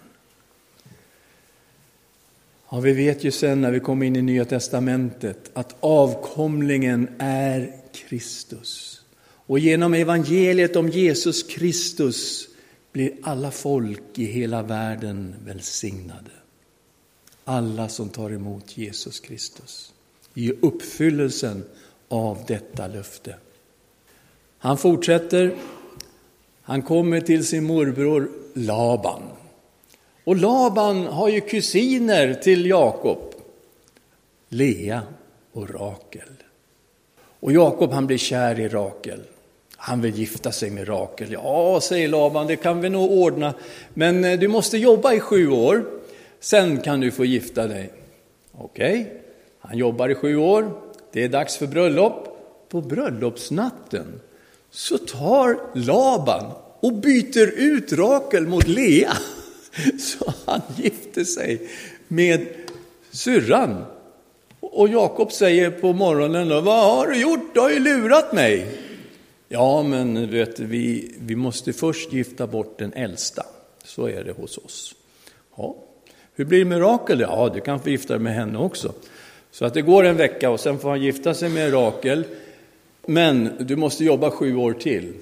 Ja, 2.71 2.81
vi 2.81 2.93
vet 2.93 3.25
ju 3.25 3.31
sen 3.31 3.61
när 3.61 3.71
vi 3.71 3.81
kommer 3.81 4.07
in 4.07 4.17
i 4.17 4.23
Nya 4.23 4.45
Testamentet 4.45 5.51
att 5.53 5.77
avkomlingen 5.81 7.09
är 7.19 7.77
Kristus. 7.93 9.01
Och 9.21 9.59
genom 9.59 9.95
evangeliet 9.95 10.77
om 10.77 10.89
Jesus 10.89 11.43
Kristus 11.43 12.49
blir 12.93 13.13
alla 13.23 13.51
folk 13.51 14.03
i 14.15 14.25
hela 14.25 14.63
världen 14.63 15.35
välsignade. 15.45 16.31
Alla 17.45 17.89
som 17.89 18.09
tar 18.09 18.31
emot 18.31 18.79
Jesus 18.79 19.21
Kristus. 19.21 19.93
I 20.35 20.53
uppfyllelsen 20.53 21.65
av 22.09 22.45
detta 22.47 22.87
löfte. 22.87 23.37
Han 24.59 24.79
fortsätter. 24.79 25.57
Han 26.69 26.83
kommer 26.83 27.21
till 27.21 27.47
sin 27.47 27.65
morbror 27.65 28.31
Laban. 28.55 29.23
Och 30.25 30.37
Laban 30.37 31.07
har 31.07 31.29
ju 31.29 31.41
kusiner 31.41 32.35
till 32.35 32.67
Jakob. 32.67 33.19
Lea 34.49 35.03
och 35.53 35.71
Rakel. 35.71 36.29
Och 37.41 37.53
Jakob 37.53 37.91
han 37.91 38.07
blir 38.07 38.19
kär 38.19 38.61
i 38.61 38.69
Rakel. 38.69 39.21
Han 39.77 40.01
vill 40.01 40.15
gifta 40.15 40.53
sig 40.53 40.71
med 40.71 40.89
Rakel. 40.89 41.33
Ja, 41.33 41.81
säger 41.81 42.09
Laban, 42.09 42.47
det 42.47 42.57
kan 42.57 42.81
vi 42.81 42.89
nog 42.89 43.11
ordna. 43.11 43.55
Men 43.95 44.25
eh, 44.25 44.39
du 44.39 44.49
måste 44.49 44.79
jobba 44.79 45.13
i 45.13 45.21
sju 45.21 45.51
år, 45.51 45.85
sen 46.41 46.81
kan 46.81 47.01
du 47.01 47.11
få 47.11 47.25
gifta 47.25 47.67
dig. 47.67 47.91
Okej, 48.53 49.01
okay. 49.01 49.13
han 49.59 49.79
jobbar 49.79 50.09
i 50.09 50.15
sju 50.15 50.37
år. 50.37 50.71
Det 51.13 51.25
är 51.25 51.29
dags 51.29 51.57
för 51.57 51.67
bröllop. 51.67 52.25
På 52.69 52.81
bröllopsnatten 52.81 54.21
så 54.71 54.99
tar 54.99 55.61
Laban 55.75 56.53
och 56.81 56.93
byter 56.93 57.53
ut 57.57 57.93
Rakel 57.93 58.47
mot 58.47 58.69
Lea. 58.69 59.13
Så 59.99 60.33
han 60.47 60.61
gifter 60.77 61.25
sig 61.25 61.69
med 62.09 62.47
syrran. 63.11 63.85
Och 64.61 64.89
Jakob 64.89 65.33
säger 65.33 65.71
på 65.71 65.93
morgonen, 65.93 66.65
vad 66.65 66.97
har 66.97 67.07
du 67.07 67.21
gjort? 67.21 67.55
Du 67.55 67.61
har 67.61 67.71
ju 67.71 67.79
lurat 67.79 68.33
mig. 68.33 68.67
Ja, 69.49 69.83
men 69.83 70.31
vet, 70.31 70.61
vi, 70.61 71.15
vi 71.21 71.37
måste 71.37 71.73
först 71.73 72.13
gifta 72.13 72.47
bort 72.47 72.79
den 72.79 72.93
äldsta. 72.93 73.43
Så 73.85 74.07
är 74.07 74.25
det 74.25 74.33
hos 74.33 74.59
oss. 74.59 74.95
Ja. 75.57 75.77
Hur 76.35 76.45
blir 76.45 76.59
det 76.59 76.65
med 76.65 76.81
Rakel? 76.81 77.21
Ja, 77.21 77.51
du 77.55 77.61
kan 77.61 77.81
få 77.81 77.89
gifta 77.89 78.13
dig 78.15 78.23
med 78.23 78.35
henne 78.35 78.59
också. 78.59 78.93
Så 79.51 79.65
att 79.65 79.75
det 79.75 79.83
går 79.83 80.05
en 80.05 80.17
vecka 80.17 80.51
och 80.51 80.61
sen 80.61 80.79
får 80.79 80.89
han 80.89 81.03
gifta 81.03 81.35
sig 81.35 81.49
med 81.49 81.73
Rakel. 81.73 82.25
Men 83.11 83.51
du 83.61 83.77
måste 83.77 84.05
jobba 84.05 84.31
sju 84.31 84.57
år 84.57 84.73
till. 84.73 85.15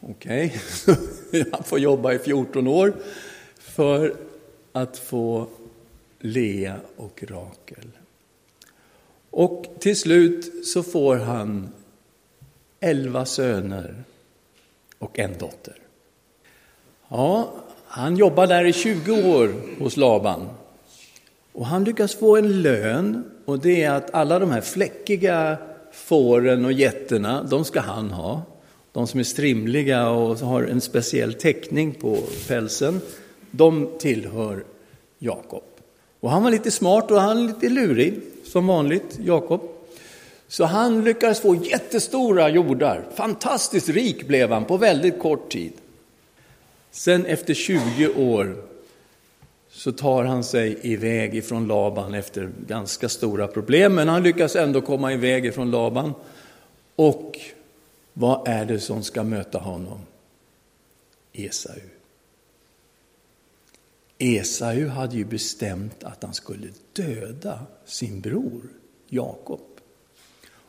Okej, 0.00 0.54
okay. 0.86 1.44
han 1.52 1.64
får 1.64 1.78
jobba 1.78 2.12
i 2.12 2.18
14 2.18 2.66
år 2.66 2.94
för 3.58 4.14
att 4.72 4.98
få 4.98 5.46
Lea 6.18 6.76
och 6.96 7.24
Rakel. 7.28 7.90
Och 9.30 9.66
till 9.80 9.96
slut 9.96 10.66
så 10.66 10.82
får 10.82 11.16
han 11.16 11.68
elva 12.80 13.24
söner 13.24 14.04
och 14.98 15.18
en 15.18 15.38
dotter. 15.38 15.76
Ja, 17.08 17.54
han 17.86 18.16
jobbar 18.16 18.46
där 18.46 18.64
i 18.64 18.72
20 18.72 19.12
år 19.12 19.54
hos 19.78 19.96
Laban. 19.96 20.48
Och 21.52 21.66
han 21.66 21.84
lyckas 21.84 22.14
få 22.14 22.36
en 22.36 22.62
lön 22.62 23.30
och 23.44 23.58
det 23.58 23.82
är 23.82 23.90
att 23.90 24.14
alla 24.14 24.38
de 24.38 24.50
här 24.50 24.60
fläckiga 24.60 25.58
fåren 25.96 26.64
och 26.64 26.72
getterna, 26.72 27.42
de 27.42 27.64
ska 27.64 27.80
han 27.80 28.10
ha. 28.10 28.42
De 28.92 29.06
som 29.06 29.20
är 29.20 29.24
strimliga 29.24 30.08
och 30.08 30.38
har 30.38 30.62
en 30.62 30.80
speciell 30.80 31.34
teckning 31.34 31.94
på 31.94 32.18
pälsen, 32.48 33.00
de 33.50 33.88
tillhör 33.98 34.64
Jakob. 35.18 35.62
Och 36.20 36.30
han 36.30 36.42
var 36.42 36.50
lite 36.50 36.70
smart 36.70 37.10
och 37.10 37.20
han 37.20 37.46
lite 37.46 37.68
lurig, 37.68 38.20
som 38.44 38.66
vanligt, 38.66 39.18
Jakob. 39.24 39.60
Så 40.48 40.64
han 40.64 41.04
lyckades 41.04 41.40
få 41.40 41.54
jättestora 41.54 42.48
jordar. 42.48 43.04
Fantastiskt 43.14 43.88
rik 43.88 44.28
blev 44.28 44.52
han 44.52 44.64
på 44.64 44.76
väldigt 44.76 45.18
kort 45.18 45.52
tid. 45.52 45.72
Sen 46.90 47.26
efter 47.26 47.54
20 47.54 48.08
år 48.08 48.56
så 49.76 49.92
tar 49.92 50.24
han 50.24 50.44
sig 50.44 50.78
iväg 50.82 51.34
ifrån 51.34 51.68
Laban 51.68 52.14
efter 52.14 52.50
ganska 52.66 53.08
stora 53.08 53.46
problem, 53.46 53.94
men 53.94 54.08
han 54.08 54.22
lyckas 54.22 54.56
ändå 54.56 54.80
komma 54.80 55.12
iväg 55.12 55.46
ifrån 55.46 55.70
Laban. 55.70 56.14
Och 56.96 57.38
vad 58.12 58.48
är 58.48 58.64
det 58.64 58.80
som 58.80 59.02
ska 59.02 59.22
möta 59.22 59.58
honom? 59.58 59.98
Esau. 61.32 61.80
Esau 64.18 64.86
hade 64.86 65.16
ju 65.16 65.24
bestämt 65.24 66.04
att 66.04 66.22
han 66.22 66.34
skulle 66.34 66.68
döda 66.92 67.60
sin 67.84 68.20
bror 68.20 68.62
Jakob. 69.08 69.60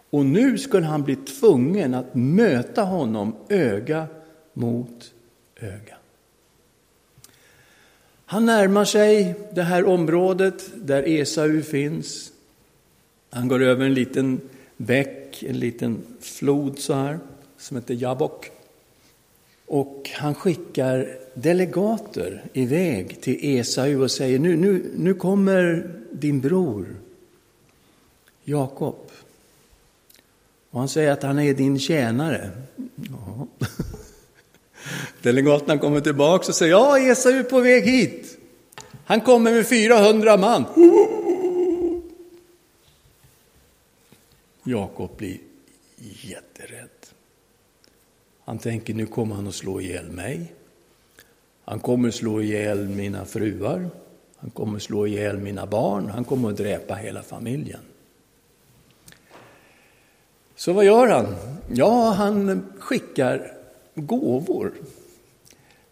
Och 0.09 0.25
nu 0.25 0.57
skulle 0.57 0.85
han 0.85 1.03
bli 1.03 1.15
tvungen 1.15 1.93
att 1.93 2.15
möta 2.15 2.83
honom 2.83 3.35
öga 3.49 4.07
mot 4.53 5.13
öga. 5.55 5.96
Han 8.29 8.45
närmar 8.45 8.85
sig 8.85 9.35
det 9.51 9.63
här 9.63 9.85
området 9.85 10.71
där 10.75 11.07
Esau 11.07 11.61
finns. 11.61 12.31
Han 13.29 13.47
går 13.47 13.63
över 13.63 13.85
en 13.85 13.93
liten 13.93 14.41
bäck, 14.77 15.43
en 15.43 15.59
liten 15.59 16.01
flod 16.21 16.79
så 16.79 16.93
här, 16.93 17.19
som 17.57 17.77
heter 17.77 17.93
Jabok. 17.93 18.51
Och 19.65 20.09
han 20.15 20.35
skickar 20.35 21.17
delegater 21.33 22.43
iväg 22.53 23.21
till 23.21 23.37
Esau 23.41 24.03
och 24.03 24.11
säger 24.11 24.39
nu, 24.39 24.55
nu, 24.55 24.91
nu 24.95 25.13
kommer 25.13 25.89
din 26.11 26.41
bror 26.41 26.95
Jakob. 28.43 29.11
Och 30.69 30.79
han 30.79 30.89
säger 30.89 31.11
att 31.11 31.23
han 31.23 31.39
är 31.39 31.53
din 31.53 31.79
tjänare. 31.79 32.51
Ja. 32.95 33.47
Delegaterna 35.21 35.77
kommer 35.77 36.01
tillbaka 36.01 36.47
och 36.47 36.55
säger, 36.55 36.71
ja, 36.71 36.99
Esau 36.99 37.31
är 37.31 37.43
på 37.43 37.59
väg 37.59 37.83
hit. 37.83 38.37
Han 39.05 39.21
kommer 39.21 39.51
med 39.51 39.67
400 39.67 40.37
man. 40.37 40.65
Jakob 44.63 45.17
blir 45.17 45.37
jätterädd. 46.21 46.89
Han 48.45 48.57
tänker, 48.57 48.93
nu 48.93 49.05
kommer 49.05 49.35
han 49.35 49.47
att 49.47 49.55
slå 49.55 49.81
ihjäl 49.81 50.11
mig. 50.11 50.53
Han 51.65 51.79
kommer 51.79 52.07
att 52.07 52.15
slå 52.15 52.41
ihjäl 52.41 52.87
mina 52.87 53.25
fruar. 53.25 53.89
Han 54.37 54.49
kommer 54.49 54.77
att 54.77 54.83
slå 54.83 55.07
ihjäl 55.07 55.37
mina 55.37 55.65
barn. 55.65 56.09
Han 56.09 56.23
kommer 56.23 56.49
att 56.49 56.57
dräpa 56.57 56.95
hela 56.95 57.23
familjen. 57.23 57.79
Så 60.55 60.73
vad 60.73 60.85
gör 60.85 61.07
han? 61.07 61.35
Ja, 61.73 62.11
han 62.11 62.65
skickar 62.79 63.56
gåvor. 63.97 64.71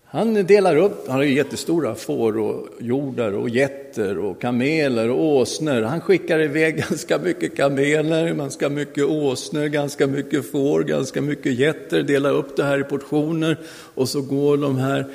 Han 0.05 0.33
delar 0.33 0.75
upp, 0.75 1.07
han 1.07 1.15
har 1.15 1.23
ju 1.23 1.33
jättestora 1.33 1.95
får 1.95 2.37
och 2.37 2.67
jordar 2.79 3.31
och 3.31 3.49
getter 3.49 4.17
och 4.17 4.41
kameler 4.41 5.09
och 5.09 5.23
åsnor. 5.23 5.81
Han 5.81 6.01
skickar 6.01 6.39
iväg 6.39 6.77
ganska 6.89 7.17
mycket 7.17 7.57
kameler, 7.57 8.33
ganska 8.33 8.69
mycket 8.69 9.03
åsnor, 9.03 9.65
ganska 9.65 10.07
mycket 10.07 10.51
får, 10.51 10.83
ganska 10.83 11.21
mycket 11.21 11.53
getter, 11.53 12.03
delar 12.03 12.33
upp 12.33 12.55
det 12.55 12.63
här 12.63 12.79
i 12.79 12.83
portioner 12.83 13.57
och 13.95 14.09
så 14.09 14.21
går 14.21 14.57
de 14.57 14.77
här 14.77 15.05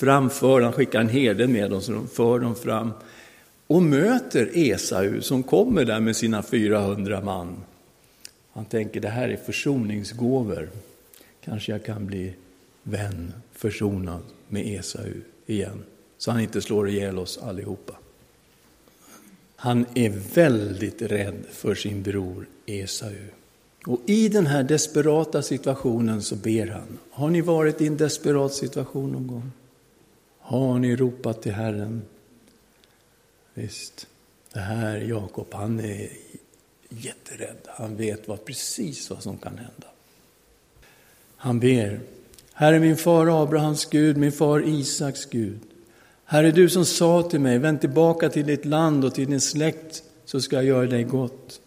framför, 0.00 0.60
han 0.60 0.72
skickar 0.72 1.00
en 1.00 1.08
herde 1.08 1.46
med 1.46 1.70
dem 1.70 1.80
så 1.80 1.92
de 1.92 2.08
för 2.08 2.38
dem 2.38 2.54
fram 2.54 2.92
och 3.66 3.82
möter 3.82 4.50
Esau 4.54 5.20
som 5.20 5.42
kommer 5.42 5.84
där 5.84 6.00
med 6.00 6.16
sina 6.16 6.42
400 6.42 7.20
man. 7.20 7.56
Han 8.52 8.64
tänker 8.64 9.00
det 9.00 9.08
här 9.08 9.28
är 9.28 9.36
försoningsgåvor. 9.36 10.68
Kanske 11.46 11.72
jag 11.72 11.84
kan 11.84 12.06
bli 12.06 12.34
vän, 12.82 13.32
försonad 13.52 14.22
med 14.48 14.66
Esau 14.66 15.12
igen. 15.46 15.84
Så 16.18 16.30
han 16.30 16.40
inte 16.40 16.62
slår 16.62 16.88
ihjäl 16.88 17.18
oss 17.18 17.38
allihopa. 17.38 17.96
Han 19.56 19.86
är 19.94 20.10
väldigt 20.34 21.02
rädd 21.02 21.44
för 21.50 21.74
sin 21.74 22.02
bror 22.02 22.46
Esau. 22.66 23.14
Och 23.86 24.00
i 24.06 24.28
den 24.28 24.46
här 24.46 24.62
desperata 24.62 25.42
situationen 25.42 26.22
så 26.22 26.36
ber 26.36 26.66
han. 26.66 26.98
Har 27.10 27.30
ni 27.30 27.40
varit 27.40 27.80
i 27.80 27.86
en 27.86 27.96
desperat 27.96 28.54
situation 28.54 29.12
någon 29.12 29.26
gång? 29.26 29.52
Har 30.38 30.78
ni 30.78 30.96
ropat 30.96 31.42
till 31.42 31.52
Herren? 31.52 32.02
Visst, 33.54 34.06
det 34.52 34.60
här 34.60 34.96
Jakob, 34.96 35.46
han 35.52 35.80
är 35.80 36.08
jätterädd. 36.88 37.58
Han 37.66 37.96
vet 37.96 38.28
vad, 38.28 38.44
precis 38.44 39.10
vad 39.10 39.22
som 39.22 39.38
kan 39.38 39.58
hända. 39.58 39.86
Han 41.46 41.60
ber, 41.60 42.00
Herre 42.52 42.80
min 42.80 42.96
far 42.96 43.42
Abrahams 43.42 43.84
Gud, 43.84 44.16
min 44.16 44.32
far 44.32 44.68
Isaks 44.68 45.26
Gud. 45.26 45.58
Herre, 46.24 46.50
du 46.50 46.68
som 46.68 46.84
sa 46.84 47.22
till 47.22 47.40
mig, 47.40 47.58
vänd 47.58 47.80
tillbaka 47.80 48.28
till 48.28 48.46
ditt 48.46 48.64
land 48.64 49.04
och 49.04 49.14
till 49.14 49.30
din 49.30 49.40
släkt, 49.40 50.02
så 50.24 50.40
ska 50.40 50.56
jag 50.56 50.64
göra 50.64 50.86
dig 50.86 51.04
gott. 51.04 51.60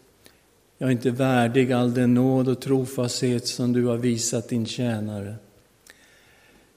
Jag 0.78 0.88
är 0.88 0.92
inte 0.92 1.12
värdig 1.12 1.72
all 1.72 1.94
den 1.94 2.14
nåd 2.14 2.48
och 2.48 2.62
trofasthet 2.62 3.48
som 3.48 3.74
du 3.74 3.86
har 3.86 3.98
visat 3.98 4.50
din 4.50 4.66
tjänare. 4.66 5.36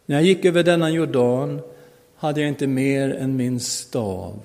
När 0.07 0.17
jag 0.17 0.25
gick 0.25 0.45
över 0.45 0.63
denna 0.63 0.91
Jordan 0.91 1.61
hade 2.17 2.41
jag 2.41 2.49
inte 2.49 2.67
mer 2.67 3.15
än 3.15 3.37
min 3.37 3.61
stav, 3.61 4.43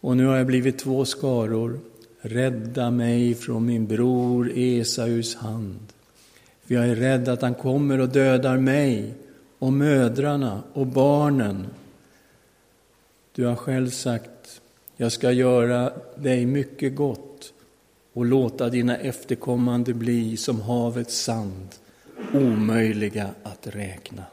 och 0.00 0.16
nu 0.16 0.26
har 0.26 0.36
jag 0.36 0.46
blivit 0.46 0.78
två 0.78 1.04
skaror. 1.04 1.80
Rädda 2.20 2.90
mig 2.90 3.34
från 3.34 3.66
min 3.66 3.86
bror 3.86 4.52
Esaus 4.54 5.34
hand. 5.34 5.94
För 6.64 6.74
jag 6.74 6.88
är 6.88 6.94
rädd 6.94 7.28
att 7.28 7.42
han 7.42 7.54
kommer 7.54 8.00
och 8.00 8.08
dödar 8.08 8.58
mig 8.58 9.14
och 9.58 9.72
mödrarna 9.72 10.62
och 10.72 10.86
barnen. 10.86 11.66
Du 13.32 13.44
har 13.44 13.56
själv 13.56 13.90
sagt, 13.90 14.60
jag 14.96 15.12
ska 15.12 15.32
göra 15.32 15.92
dig 16.16 16.46
mycket 16.46 16.94
gott 16.94 17.52
och 18.12 18.24
låta 18.24 18.70
dina 18.70 18.96
efterkommande 18.96 19.94
bli 19.94 20.36
som 20.36 20.60
havets 20.60 21.18
sand, 21.18 21.68
omöjliga 22.34 23.30
att 23.42 23.66
räkna. 23.66 24.24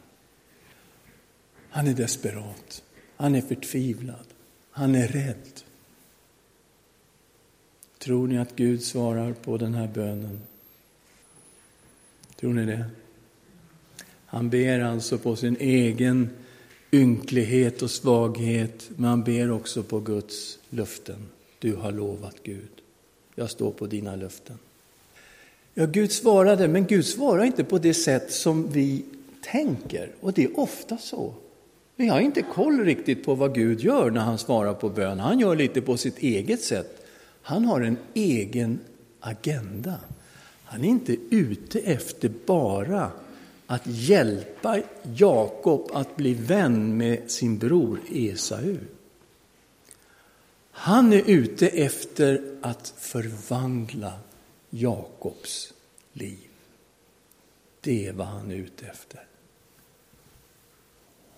Han 1.69 1.87
är 1.87 1.93
desperat, 1.93 2.83
han 3.15 3.35
är 3.35 3.41
förtvivlad, 3.41 4.25
han 4.71 4.95
är 4.95 5.07
rädd. 5.07 5.61
Tror 7.97 8.27
ni 8.27 8.39
att 8.39 8.55
Gud 8.55 8.83
svarar 8.83 9.33
på 9.33 9.57
den 9.57 9.73
här 9.73 9.87
bönen? 9.87 10.39
Tror 12.41 12.53
ni 12.53 12.65
det? 12.65 12.85
Han 14.25 14.49
ber 14.49 14.79
alltså 14.79 15.17
på 15.17 15.35
sin 15.35 15.57
egen 15.59 16.29
ynklighet 16.91 17.81
och 17.81 17.91
svaghet, 17.91 18.89
men 18.95 19.09
han 19.09 19.23
ber 19.23 19.51
också 19.51 19.83
på 19.83 19.99
Guds 19.99 20.59
löften. 20.69 21.25
Du 21.59 21.75
har 21.75 21.91
lovat 21.91 22.35
Gud. 22.43 22.69
Jag 23.35 23.49
står 23.49 23.71
på 23.71 23.87
dina 23.87 24.15
löften. 24.15 24.57
Ja, 25.73 25.85
Gud 25.85 26.11
svarade, 26.11 26.67
men 26.67 26.85
Gud 26.85 27.05
svarar 27.05 27.43
inte 27.43 27.63
på 27.63 27.77
det 27.77 27.93
sätt 27.93 28.31
som 28.31 28.71
vi 28.71 29.05
tänker. 29.41 30.11
Och 30.19 30.33
det 30.33 30.43
är 30.43 30.59
ofta 30.59 30.97
så. 30.97 31.33
Vi 31.95 32.07
har 32.07 32.19
inte 32.19 32.41
koll 32.41 32.79
riktigt 32.85 33.25
på 33.25 33.35
vad 33.35 33.55
Gud 33.55 33.81
gör 33.81 34.09
när 34.09 34.21
han 34.21 34.37
svarar 34.37 34.73
på 34.73 34.89
bön. 34.89 35.19
Han 35.19 35.39
gör 35.39 35.55
lite 35.55 35.81
på 35.81 35.97
sitt 35.97 36.17
eget 36.17 36.61
sätt. 36.61 37.05
Han 37.41 37.65
har 37.65 37.81
en 37.81 37.97
egen 38.13 38.79
agenda. 39.19 39.99
Han 40.71 40.83
är 40.83 40.89
inte 40.89 41.15
ute 41.29 41.79
efter 41.79 42.31
bara 42.45 43.11
att 43.67 43.81
hjälpa 43.85 44.79
Jakob 45.15 45.91
att 45.93 46.15
bli 46.15 46.33
vän 46.33 46.97
med 46.97 47.31
sin 47.31 47.57
bror 47.57 47.99
Esau. 48.11 48.77
Han 50.71 51.13
är 51.13 51.23
ute 51.25 51.67
efter 51.67 52.55
att 52.61 52.93
förvandla 52.97 54.13
Jakobs 54.69 55.73
liv. 56.13 56.47
Det 57.81 58.07
är 58.07 58.13
vad 58.13 58.27
han 58.27 58.51
är 58.51 58.55
ute 58.55 58.85
efter. 58.85 59.25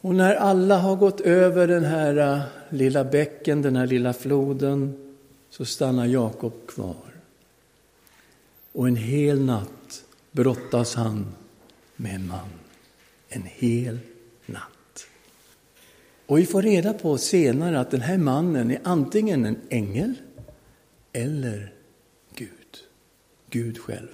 Och 0.02 0.16
när 0.16 0.36
alla 0.36 0.78
har 0.78 0.96
gått 0.96 1.22
över 1.22 1.68
den 1.68 1.86
här 1.86 2.18
äh, 2.18 2.42
lilla 2.70 3.04
bäcken, 3.04 3.62
den 3.62 3.76
här 3.76 3.88
lilla 3.88 4.14
floden, 4.14 5.14
så 5.50 5.66
stannar 5.66 6.06
Jakob 6.06 6.54
kvar. 6.68 7.13
Och 8.74 8.88
en 8.88 8.96
hel 8.96 9.42
natt 9.42 10.04
brottas 10.32 10.96
han 10.96 11.26
med 11.96 12.16
en 12.16 12.28
man. 12.28 12.50
En 13.30 13.44
hel 13.44 14.00
natt. 14.46 15.08
Och 16.26 16.38
vi 16.38 16.46
får 16.46 16.62
reda 16.62 16.94
på 16.94 17.18
senare 17.18 17.80
att 17.80 17.92
den 17.92 18.02
här 18.02 18.18
mannen 18.18 18.72
är 18.72 18.80
antingen 18.84 19.46
en 19.46 19.58
ängel 19.70 20.14
eller 21.14 21.74
Gud. 22.36 22.50
Gud 23.50 23.78
själv. 23.78 24.08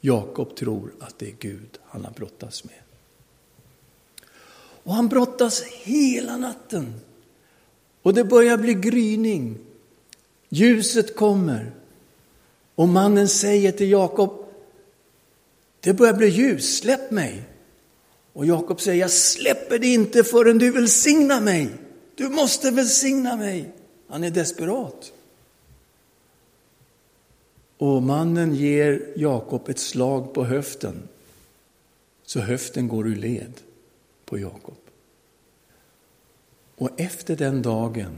Jakob 0.00 0.56
tror 0.56 0.92
att 1.00 1.18
det 1.18 1.28
är 1.28 1.36
Gud 1.38 1.78
han 1.84 2.04
har 2.04 2.12
brottats 2.12 2.64
med. 2.64 2.74
Och 4.82 4.94
han 4.94 5.08
brottas 5.08 5.62
hela 5.62 6.36
natten. 6.36 6.94
Och 8.02 8.14
det 8.14 8.24
börjar 8.24 8.56
bli 8.56 8.74
gryning. 8.74 9.58
Ljuset 10.48 11.16
kommer. 11.16 11.72
Och 12.80 12.88
mannen 12.88 13.28
säger 13.28 13.72
till 13.72 13.90
Jakob, 13.90 14.44
det 15.80 15.94
börjar 15.94 16.14
bli 16.14 16.28
ljus, 16.28 16.78
släpp 16.78 17.10
mig. 17.10 17.42
Och 18.32 18.46
Jakob 18.46 18.80
säger, 18.80 19.00
jag 19.00 19.10
släpper 19.10 19.78
dig 19.78 19.94
inte 19.94 20.24
förrän 20.24 20.58
du 20.58 20.70
välsignar 20.70 21.40
mig. 21.40 21.68
Du 22.14 22.28
måste 22.28 22.70
välsigna 22.70 23.36
mig. 23.36 23.72
Han 24.08 24.24
är 24.24 24.30
desperat. 24.30 25.12
Och 27.78 28.02
mannen 28.02 28.54
ger 28.54 29.12
Jakob 29.16 29.68
ett 29.68 29.78
slag 29.78 30.34
på 30.34 30.44
höften, 30.44 31.08
så 32.22 32.40
höften 32.40 32.88
går 32.88 33.08
ur 33.08 33.16
led 33.16 33.52
på 34.24 34.38
Jakob. 34.38 34.78
Och 36.76 37.00
efter 37.00 37.36
den 37.36 37.62
dagen 37.62 38.16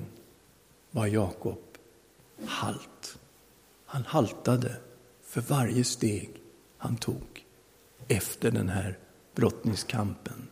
var 0.90 1.06
Jakob 1.06 1.58
halt. 2.44 3.18
Han 3.92 4.04
haltade 4.04 4.76
för 5.22 5.40
varje 5.40 5.84
steg 5.84 6.30
han 6.76 6.96
tog 6.96 7.44
efter 8.08 8.50
den 8.50 8.68
här 8.68 8.98
brottningskampen 9.34 10.48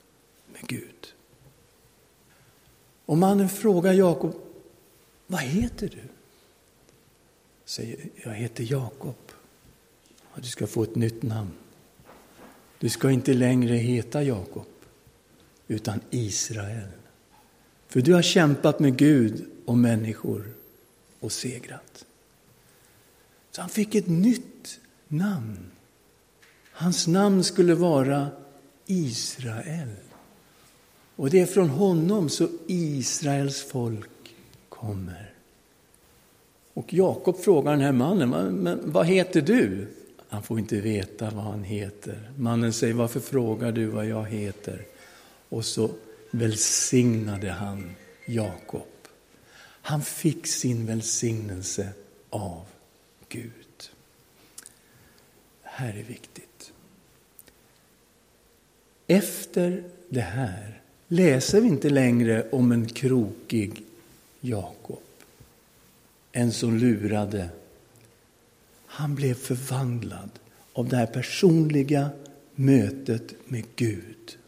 med 0.52 0.60
Gud. 0.66 1.14
Och 3.06 3.18
mannen 3.18 3.48
frågar 3.48 3.92
Jakob, 3.92 4.34
vad 5.26 5.40
heter 5.40 5.88
du? 5.88 6.02
Säger, 7.64 7.98
jag 8.24 8.32
heter 8.32 8.66
Jakob. 8.72 9.16
Du 10.34 10.48
ska 10.48 10.66
få 10.66 10.82
ett 10.82 10.94
nytt 10.94 11.22
namn. 11.22 11.52
Du 12.78 12.88
ska 12.88 13.10
inte 13.10 13.34
längre 13.34 13.74
heta 13.74 14.22
Jakob, 14.22 14.66
utan 15.68 16.00
Israel. 16.10 16.88
För 17.88 18.00
du 18.00 18.14
har 18.14 18.22
kämpat 18.22 18.80
med 18.80 18.96
Gud 18.96 19.46
och 19.64 19.78
människor 19.78 20.52
och 21.20 21.32
segrat. 21.32 22.04
Så 23.50 23.60
han 23.60 23.70
fick 23.70 23.94
ett 23.94 24.08
nytt 24.08 24.80
namn. 25.08 25.70
Hans 26.72 27.06
namn 27.06 27.44
skulle 27.44 27.74
vara 27.74 28.28
Israel. 28.86 29.94
Och 31.16 31.30
det 31.30 31.40
är 31.40 31.46
från 31.46 31.68
honom 31.68 32.28
så 32.28 32.48
Israels 32.66 33.62
folk 33.62 34.34
kommer. 34.68 35.34
Och 36.74 36.94
Jakob 36.94 37.38
frågar 37.38 37.72
den 37.72 37.80
här 37.80 37.92
mannen, 37.92 38.28
men 38.28 38.80
vad 38.92 39.06
heter 39.06 39.40
du? 39.40 39.88
Han 40.28 40.42
får 40.42 40.58
inte 40.58 40.80
veta 40.80 41.30
vad 41.30 41.44
han 41.44 41.64
heter. 41.64 42.30
Mannen 42.36 42.72
säger, 42.72 42.94
varför 42.94 43.20
frågar 43.20 43.72
du 43.72 43.86
vad 43.86 44.06
jag 44.06 44.24
heter? 44.24 44.86
Och 45.48 45.64
så 45.64 45.90
välsignade 46.30 47.50
han 47.50 47.94
Jakob. 48.26 48.86
Han 49.82 50.02
fick 50.02 50.46
sin 50.46 50.86
välsignelse 50.86 51.88
av 52.30 52.64
Gud. 53.32 53.90
Det 55.62 55.68
här 55.68 55.94
är 55.94 56.02
viktigt. 56.02 56.72
Efter 59.06 59.84
det 60.08 60.20
här 60.20 60.80
läser 61.08 61.60
vi 61.60 61.68
inte 61.68 61.90
längre 61.90 62.50
om 62.50 62.72
en 62.72 62.86
krokig 62.88 63.82
Jakob. 64.40 65.02
En 66.32 66.52
som 66.52 66.76
lurade. 66.76 67.48
Han 68.86 69.14
blev 69.14 69.34
förvandlad 69.34 70.30
av 70.72 70.88
det 70.88 70.96
här 70.96 71.06
personliga 71.06 72.10
mötet 72.54 73.34
med 73.44 73.64
Gud. 73.76 74.38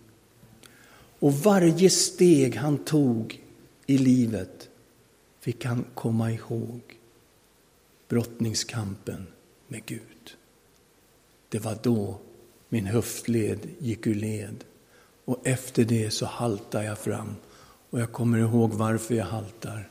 Och 1.18 1.32
varje 1.32 1.90
steg 1.90 2.56
han 2.56 2.78
tog 2.78 3.40
i 3.86 3.98
livet 3.98 4.68
fick 5.40 5.64
han 5.64 5.84
komma 5.94 6.32
ihåg 6.32 6.80
brottningskampen 8.12 9.26
med 9.68 9.86
Gud. 9.86 10.36
Det 11.48 11.58
var 11.58 11.78
då 11.82 12.18
min 12.68 12.86
höftled 12.86 13.58
gick 13.78 14.06
ur 14.06 14.14
led 14.14 14.64
och 15.24 15.46
efter 15.46 15.84
det 15.84 16.10
så 16.10 16.26
haltar 16.26 16.82
jag 16.82 16.98
fram 16.98 17.34
och 17.90 18.00
jag 18.00 18.12
kommer 18.12 18.38
ihåg 18.38 18.72
varför 18.72 19.14
jag 19.14 19.24
haltar. 19.24 19.88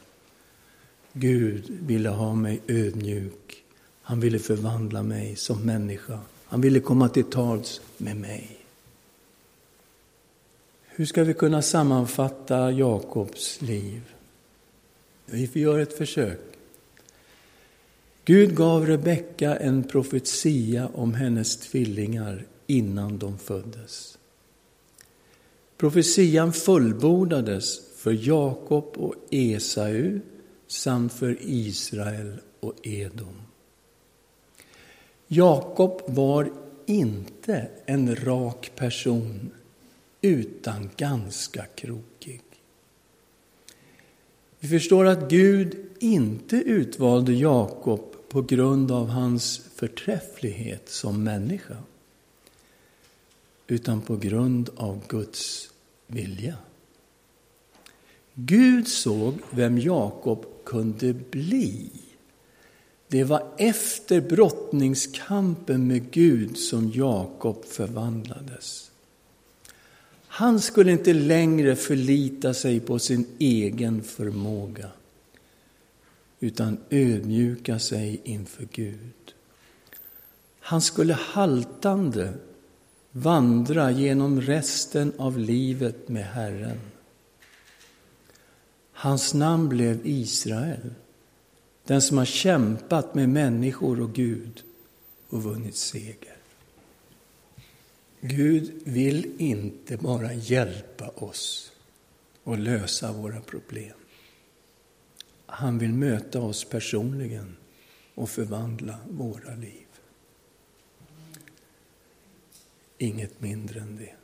Gud 1.14 1.64
ville 1.70 2.10
ha 2.10 2.36
mig 2.36 2.62
ödmjuk. 2.68 3.64
Han 4.02 4.20
ville 4.20 4.40
förvandla 4.40 5.04
mig 5.04 5.36
som 5.36 5.62
människa. 5.62 6.20
Han 6.46 6.62
ville 6.62 6.80
komma 6.80 7.10
till 7.10 7.24
tals 7.24 7.82
med 7.98 8.18
mig. 8.18 8.58
Hur 10.86 11.06
ska 11.06 11.24
vi 11.24 11.34
kunna 11.34 11.62
sammanfatta 11.62 12.72
Jakobs 12.72 13.62
liv? 13.62 14.02
Vi 15.26 15.48
får 15.48 15.62
göra 15.62 15.82
ett 15.82 15.98
försök. 15.98 16.51
Gud 18.32 18.56
gav 18.56 18.86
Rebecka 18.86 19.56
en 19.56 19.84
profetia 19.84 20.90
om 20.94 21.14
hennes 21.14 21.58
tvillingar 21.58 22.46
innan 22.68 23.18
de 23.18 23.38
föddes. 23.38 24.18
Profetian 25.78 26.54
fullbordades 26.54 27.82
för 27.96 28.28
Jakob 28.28 28.94
och 28.98 29.16
Esau 29.30 30.20
samt 30.68 31.14
för 31.14 31.38
Israel 31.42 32.34
och 32.60 32.74
Edom. 32.84 33.42
Jakob 35.28 36.02
var 36.06 36.52
inte 36.86 37.68
en 37.86 38.16
rak 38.16 38.72
person 38.76 39.52
utan 40.22 40.90
ganska 40.98 41.66
krokig. 41.66 42.42
Vi 44.60 44.68
förstår 44.68 45.06
att 45.06 45.30
Gud 45.30 45.78
inte 46.00 46.56
utvalde 46.56 47.34
Jakob 47.34 48.11
på 48.32 48.42
grund 48.42 48.92
av 48.92 49.08
hans 49.08 49.62
förträfflighet 49.76 50.90
som 50.90 51.24
människa 51.24 51.78
utan 53.68 54.02
på 54.02 54.18
grund 54.18 54.70
av 54.76 55.02
Guds 55.08 55.70
vilja. 56.08 56.56
Gud 58.34 58.88
såg 58.88 59.34
vem 59.50 59.78
Jakob 59.78 60.46
kunde 60.64 61.14
bli. 61.14 61.90
Det 63.08 63.24
var 63.24 63.48
efter 63.58 64.22
brottningskampen 64.22 65.88
med 65.88 66.12
Gud 66.12 66.58
som 66.58 66.92
Jakob 66.92 67.66
förvandlades. 67.66 68.92
Han 70.28 70.62
skulle 70.62 70.92
inte 70.92 71.14
längre 71.14 71.76
förlita 71.76 72.54
sig 72.54 72.80
på 72.80 73.00
sin 73.00 73.26
egen 73.40 74.04
förmåga 74.04 74.90
utan 76.42 76.78
ödmjuka 76.90 77.80
sig 77.80 78.22
inför 78.24 78.68
Gud. 78.72 79.34
Han 80.60 80.82
skulle 80.82 81.14
haltande 81.14 82.34
vandra 83.12 83.92
genom 83.92 84.42
resten 84.42 85.14
av 85.18 85.40
livet 85.40 86.10
med 86.10 86.26
Herren. 86.26 86.80
Hans 88.92 89.34
namn 89.34 89.70
blev 89.70 90.00
Israel, 90.04 90.94
den 91.86 92.02
som 92.02 92.18
har 92.18 92.26
kämpat 92.26 93.16
med 93.16 93.30
människor 93.30 94.02
och 94.02 94.14
Gud 94.14 94.64
och 95.30 95.44
vunnit 95.44 95.76
seger. 95.76 96.38
Gud 98.22 98.72
vill 98.84 99.32
inte 99.38 99.98
bara 99.98 100.34
hjälpa 100.34 101.08
oss 101.08 101.72
och 102.44 102.58
lösa 102.58 103.12
våra 103.12 103.42
problem. 103.42 104.01
Han 105.54 105.78
vill 105.78 105.94
möta 105.94 106.42
oss 106.42 106.64
personligen 106.64 107.56
och 108.16 108.30
förvandla 108.30 108.98
våra 109.10 109.56
liv. 109.56 109.88
Inget 112.98 113.42
mindre 113.42 113.80
än 113.80 113.98
det. 113.98 114.16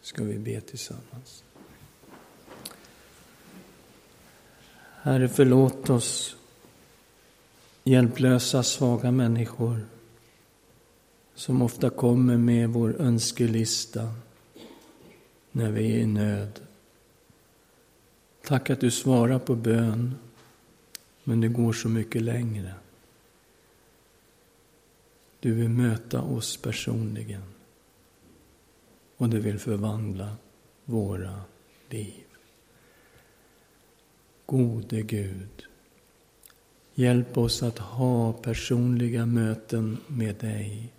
Ska 0.00 0.24
vi 0.24 0.38
be 0.38 0.60
tillsammans? 0.60 1.44
Herre, 5.02 5.28
förlåt 5.28 5.90
oss 5.90 6.36
hjälplösa, 7.84 8.62
svaga 8.62 9.10
människor 9.10 9.86
som 11.34 11.62
ofta 11.62 11.90
kommer 11.90 12.36
med 12.36 12.68
vår 12.68 13.00
önskelista 13.00 14.14
när 15.52 15.70
vi 15.70 15.92
är 15.92 15.98
i 15.98 16.06
nöd. 16.06 16.65
Tack 18.46 18.70
att 18.70 18.80
du 18.80 18.90
svarar 18.90 19.38
på 19.38 19.54
bön, 19.54 20.14
men 21.24 21.40
det 21.40 21.48
går 21.48 21.72
så 21.72 21.88
mycket 21.88 22.22
längre. 22.22 22.74
Du 25.40 25.54
vill 25.54 25.68
möta 25.68 26.22
oss 26.22 26.56
personligen 26.56 27.42
och 29.16 29.28
du 29.28 29.40
vill 29.40 29.58
förvandla 29.58 30.36
våra 30.84 31.40
liv. 31.90 32.24
Gode 34.46 35.02
Gud, 35.02 35.66
hjälp 36.94 37.38
oss 37.38 37.62
att 37.62 37.78
ha 37.78 38.32
personliga 38.32 39.26
möten 39.26 39.98
med 40.06 40.34
dig 40.34 40.92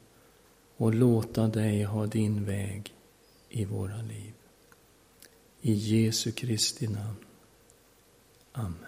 och 0.77 0.93
låta 0.93 1.47
dig 1.47 1.83
ha 1.83 2.05
din 2.05 2.45
väg 2.45 2.93
i 3.49 3.65
våra 3.65 4.01
liv. 4.01 4.33
I 5.61 5.73
Jesu 5.73 6.31
Kristi 6.31 6.87
namn. 6.87 7.26
Amen. 8.57 8.86